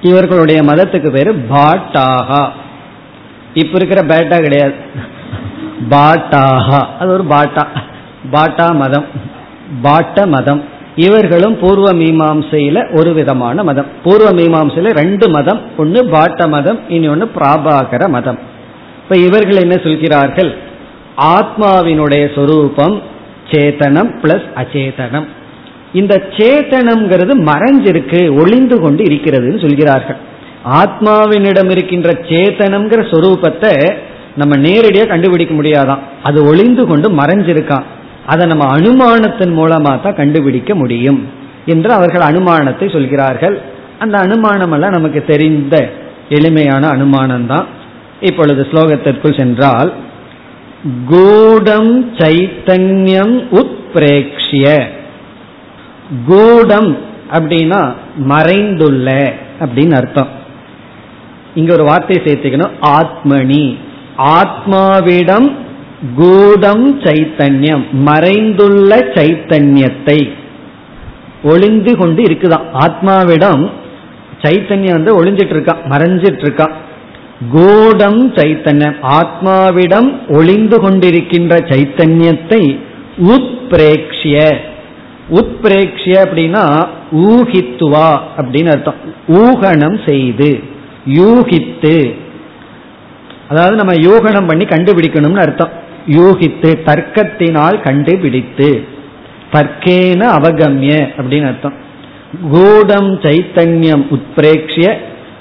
இவர்களுடைய 0.01 0.61
மதத்துக்கு 0.61 1.09
பேரு 1.09 1.33
பாட்டாகா. 1.49 2.47
இப்ப 3.53 3.77
இருக்கிற 3.81 4.01
பேட்டா 4.01 4.41
கிடையாது. 4.41 4.73
பாட்டாகா. 5.89 6.85
அது 6.99 7.11
ஒரு 7.11 7.23
பாட்டா. 7.23 7.67
பாட்டா 8.31 8.71
மதம். 8.71 9.05
பாட்ட 9.83 10.27
மதம். 10.27 10.63
இவர்களும் 10.95 11.59
பூர்வ 11.59 11.93
மீமாம்சையில 11.93 12.97
ஒரு 12.97 13.13
விதமான 13.13 13.63
மதம். 13.63 13.85
பூர்வ 14.03 14.31
மீமாம்சையில 14.31 14.89
ரெண்டு 14.89 15.29
மதம். 15.29 15.61
ஒன்னு 15.77 16.03
பாட்ட 16.03 16.49
மதம் 16.49 16.89
இனி 16.89 17.07
ஒன்னு 17.07 17.31
பிராபாகர 17.35 18.09
மதம். 18.09 18.39
இப்ப 19.03 19.17
இவர்கள் 19.17 19.61
என்ன 19.61 19.77
சொல்கிறார்கள்? 19.83 20.57
ஆத்மாவினுடைய 21.17 22.35
சொரூபம் 22.35 23.17
சேத்தனம் 23.51 24.09
பிளஸ் 24.21 24.47
அச்சேதனம் 24.61 25.27
இந்த 25.99 26.15
சேத்தனம்ங்கிறது 26.37 27.33
மறைஞ்சிருக்கு 27.51 28.19
ஒளிந்து 28.41 28.75
கொண்டு 28.83 29.01
இருக்கிறதுன்னு 29.09 29.61
சொல்கிறார்கள். 29.65 30.19
ஆத்மாவினிடம் 30.79 31.71
இருக்கின்ற 31.75 32.09
சேத்தனம்ங்கிற 32.29 33.03
சொரூபத்தை 33.13 33.73
நம்ம 34.41 34.53
நேரடியாக 34.65 35.09
கண்டுபிடிக்க 35.11 35.53
முடியாதான். 35.59 36.01
அது 36.27 36.39
ஒளிந்து 36.51 36.83
கொண்டு 36.89 37.07
மறைஞ்சிருக்கான் 37.21 37.87
அதை 38.31 38.43
நம்ம 38.51 38.65
அனுமானத்தின் 38.77 39.55
மூலமா 39.59 39.93
தான் 40.03 40.19
கண்டுபிடிக்க 40.21 40.71
முடியும் 40.81 41.19
என்று 41.73 41.91
அவர்கள் 41.97 42.27
அனுமானத்தை 42.29 42.87
சொல்கிறார்கள். 42.95 43.55
அந்த 44.03 44.15
அனுமானம் 44.25 44.73
எல்லாம் 44.75 44.97
நமக்கு 44.97 45.21
தெரிந்த 45.31 45.75
எளிமையான 46.37 46.83
அனுமானம் 46.95 47.47
தான் 47.51 47.65
இப்பொழுது 48.29 48.61
ஸ்லோகத்திற்குள் 48.71 49.39
சென்றால் 49.39 49.89
கூடம் 51.07 52.13
சைத்தன்யம் 52.13 53.35
உத்பிரேக்ஷிய. 53.51 54.85
கூடம் 56.27 56.97
அப்படின்னா 57.31 57.93
மறைந்துள்ள 58.29 59.33
அப்படின்னு 59.59 59.93
அர்த்தம். 59.93 60.27
இங்க 61.55 61.73
ஒரு 61.73 61.83
வார்த்தையை 61.83 62.19
சேர்த்துக்கணும் 62.25 62.71
ஆத்மணி 62.81 63.75
ஆத்மாவிடம் 64.17 65.55
கூடம் 66.15 66.99
சைத்தன்யம் 66.99 67.85
மறைந்துள்ள 68.05 68.91
சைத்தன்யத்தை 69.15 70.29
ஒளிந்து 71.43 71.97
கொண்டு 71.97 72.23
இருக்குதான். 72.23 72.65
ஆத்மாவிடம் 72.73 73.69
சைத்தன்யம் 74.41 74.91
வந்து 74.91 75.23
ஒளிஞ்சிட்டு 75.23 75.53
இருக்கான் 75.55 75.83
மறைஞ்சிட்டு 75.89 76.43
இருக்கான் 76.45 76.71
கோடம் 77.51 78.33
சைத்தன்யம் 78.33 78.95
ஆத்மாவிடம் 79.01 80.37
ஒளிந்து 80.37 80.81
கொண்டிருக்கின்ற 80.81 81.53
சைத்தன்யத்தை 81.69 82.79
உத்பிரேக்ஷிய. 83.17 84.55
உத்பிரேக்ஷிய 85.29 86.17
அப்படின்னா 86.25 86.87
ஊகித்துவா 87.11 88.19
அப்படின்னு 88.37 88.69
அர்த்தம். 88.69 88.95
ஊகணம் 89.27 90.09
செய்து 90.09 90.59
யூகித்து. 91.07 92.15
அதாவது 93.49 93.75
நம்ம 93.75 93.93
யூகணம் 93.93 94.47
பண்ணி 94.47 94.65
கண்டுபிடிக்கணும்னு 94.65 95.39
அர்த்தம். 95.39 95.69
யூகித்து 96.07 96.71
தர்க்கத்தினால் 96.85 97.81
கண்டுபிடித்து. 97.81 98.83
தர்க்கேன 99.51 100.21
அவகமிய 100.37 101.07
அப்படின்னு 101.17 101.45
அர்த்தம். 101.45 101.73
கூடம் 102.51 103.19
சைத்தன்யம் 103.19 104.05
உத்பிரேக்ஷிய 104.09 104.95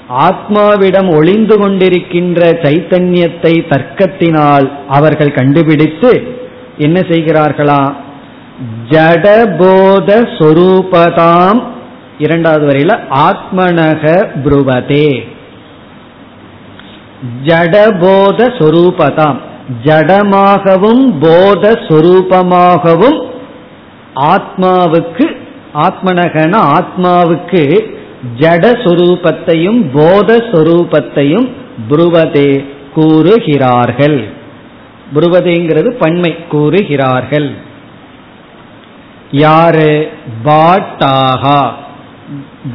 ஆத்மாவிடம் 0.09 1.15
ஒளிந்து 1.15 1.55
கொண்டிருக்கின்ற 1.57 2.39
சைத்தன்யத்தை 2.63 3.65
தர்க்கத்தினால் 3.69 4.71
அவர்கள் 4.87 5.31
கண்டுபிடித்து 5.31 6.37
என்ன 6.77 6.99
செய்கிறார்களா? 6.99 7.93
ஜடபோத 8.89 10.27
சொரூபதாம். 10.39 11.61
இரண்டாவது 12.17 12.67
வரையில 12.67 12.99
ஆத்மனக 13.09 14.25
புருவதே. 14.43 15.27
ஜடபோத 17.45 18.47
சொரூபதாம். 18.59 19.39
ஜடமாகவும் 19.83 21.13
போத 21.19 21.71
சொரூபமாகவும் 21.71 23.27
ஆத்மாவுக்கு 24.15 25.37
ஆத்மனகன 25.73 26.55
ஆத்மாவுக்கு 26.77 27.97
ஜடஸ்வரூபத்தையும் 28.39 29.79
போதஸ்வரூபத்தையும் 29.93 31.49
புருவதே 31.89 32.65
கூறுகிறார்கள். 32.93 34.27
புருவதேங்கிறது 35.15 35.89
பன்மை 35.89 36.47
கூறுகிறார்கள். 36.47 37.53
யாரு? 39.31 40.09
பாட்டாகா. 40.45 41.71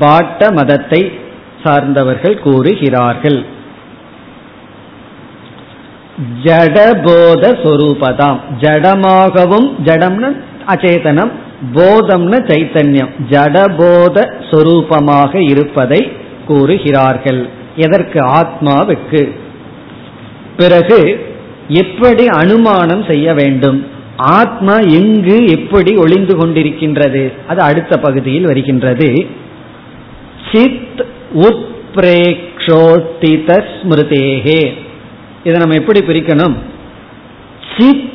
பாட்ட 0.01 0.53
மதத்தை 0.53 1.19
சார்ந்தவர்கள் 1.63 2.39
கூறுகிறார்கள். 2.39 3.45
ஜடபோத 6.45 7.45
சொரூபதாம் 7.65 8.41
ஜடமாகவும் 8.61 9.69
ஜடம்னு 9.85 10.37
அச்சேதனம் 10.67 11.31
போதம்னு 11.75 12.33
சைத்தன்யம் 12.33 13.11
ஜடபோத 13.31 14.33
சொரூபமாக 14.51 15.37
இருப்பதை 15.37 16.13
கூறுகிறார்கள். 16.47 17.49
எதற்கு? 17.77 18.21
ஆத்மாவுக்கு. 18.21 19.31
பிறகு 20.57 21.27
எப்படி 21.69 22.27
அனுமானம் 22.27 23.05
செய்ய 23.09 23.35
வேண்டும்? 23.35 23.87
ஆத்மா 24.17 24.79
எங்கு 24.79 25.45
எப்படி 25.45 25.97
ஒளிந்து 25.97 26.37
கொண்டிருக்கின்றது? 26.37 27.33
அது 27.47 27.61
அடுத்த 27.61 27.97
பகுதியில் 27.97 28.45
வருகின்றது. 28.45 29.27
சித் 30.53 31.07
உத்பிரேக்ஷோத்தித 31.35 33.65
ஸ்மிருதேகே. 33.83 34.73
இதை 35.45 35.55
நம்ம 35.59 35.75
எப்படி 35.75 36.01
பிரிக்கணும்? 36.01 36.55
சித் 37.79 38.13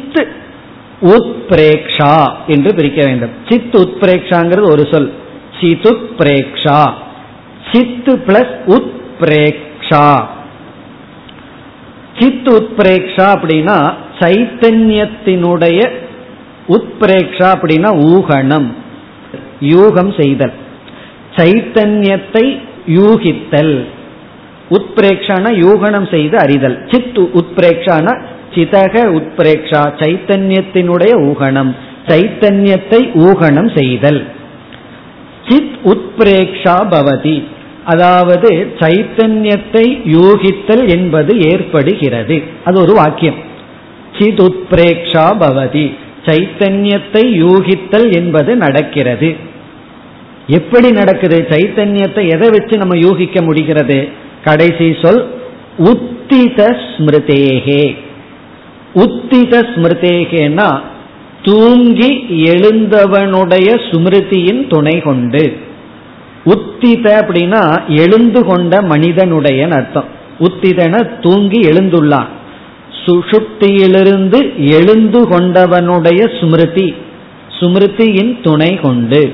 உத்பிரேக்ஷா 1.01 2.31
என்று 2.47 2.75
பிரிக்க 2.75 3.05
வேண்டும். 3.05 3.29
சித் 3.49 3.75
உத்பிரேக்ஷாங்கிறது 3.75 4.69
ஒரு 4.71 4.87
சொல். 4.91 5.13
சித்துத் 5.61 6.09
பிரேக்ஷா 6.17 6.93
சித்து 7.71 8.17
பிளஸ் 8.17 8.55
உத்பிரேக்ஷா. 8.65 10.27
சித் 12.19 12.47
உத்பிரேக்ஷா 12.47 13.25
அப்படின்னா 13.35 13.93
சைத்தன்யத்தினுடைய 14.19 15.91
உத்பிரேக்ஷா 16.67 17.47
அப்படின்னா 17.55 17.89
ஊகணம். 17.97 18.73
யூகம் 19.61 20.21
செய்தல். 20.21 20.53
சைத்தன்யத்தை 21.35 22.59
யூகித்தல். 22.87 23.85
உத்பிரேக்ஷான 24.69 25.53
யூகணம் 25.53 26.09
செய்து 26.11 26.37
அறிதல். 26.37 26.89
சித் 26.91 27.17
உத்பிரேக்ஷான 27.17 28.21
சிதக 28.53 29.21
உத்பிரேக்ஷா 29.21 29.81
சைத்தன்யத்தினுடைய 30.01 31.13
ஊகணம். 31.21 31.75
சைத்தன்யத்தை 32.07 33.11
ஊகணம் 33.13 33.77
செய்தல். 33.77 34.27
சித் 35.47 35.77
உத்பிரேக்ஷா 35.83 36.75
பவதி. 36.91 37.43
அதாவது 37.85 38.73
சைத்தன்யத்தை 38.79 40.01
யூகித்தல் 40.05 40.89
என்பது 40.89 41.39
ஏற்படுகிறது. 41.39 42.43
அது 42.63 42.81
ஒரு 42.81 42.93
வாக்கியம். 42.93 43.35
சித் 44.19 44.39
உத்பிரேக்ஷா 44.39 45.25
பவதி. 45.39 45.95
சைத்தன்யத்தை 46.25 47.23
யூகித்தல் 47.45 48.15
என்பது 48.15 48.55
நடக்கிறது. 48.55 49.35
எப்படி 50.47 50.91
நடக்குது? 50.91 51.45
சைத்தன்யத்தை 51.49 52.29
எதை 52.29 52.49
வச்சு 52.49 52.77
நம்ம 52.77 52.97
யூகிக்க 52.97 53.41
முடிகிறது? 53.41 54.07
கடைசி 54.43 54.95
சொல் 55.01 55.33
உத்தித 55.77 56.75
ஸ்மிருதேகே. 56.97 58.07
உத்தித 58.95 59.53
ஸ்மிருதேகேனா 59.75 60.79
தூங்கி 61.43 62.25
எழுந்தவனுடைய 62.29 63.69
சுமிருதியின் 63.91 64.67
துணை 64.67 64.99
கொண்டு. 64.99 65.57
உத்தித 66.45 67.25
அப்படின்னா 67.25 67.97
எழுந்து 67.97 68.45
கொண்ட 68.45 68.81
மனிதனுடைய 68.81 69.67
அர்த்தம். 69.67 70.05
உத்திதன 70.39 71.19
தூங்கி 71.21 71.59
எழுந்துள்ளான். 71.59 72.27
சுஷுப்தியிலிருந்து 73.05 74.55
எழுந்து 74.55 75.27
கொண்டவனுடைய 75.27 76.21
சுமிருதி 76.39 76.95
சுமிருதியின் 77.59 78.41
துணை 78.41 78.75
கொண்டு. 78.75 79.33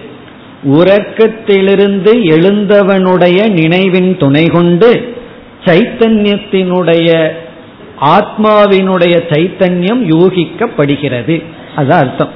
உறக்கத்திலிருந்து 0.64 2.12
எழுந்தவனுடைய 2.24 3.51
நினைவின் 3.51 4.18
துணை 4.18 4.45
கொண்டு 4.45 5.16
சைத்தன்யத்தினுடைய 5.66 7.30
ஆத்மாவினுடைய 8.01 9.21
சைத்தன்யம் 9.29 10.01
யூகிக்கப்படுகிறது. 10.03 11.43
அது 11.75 11.93
அர்த்தம். 11.93 12.29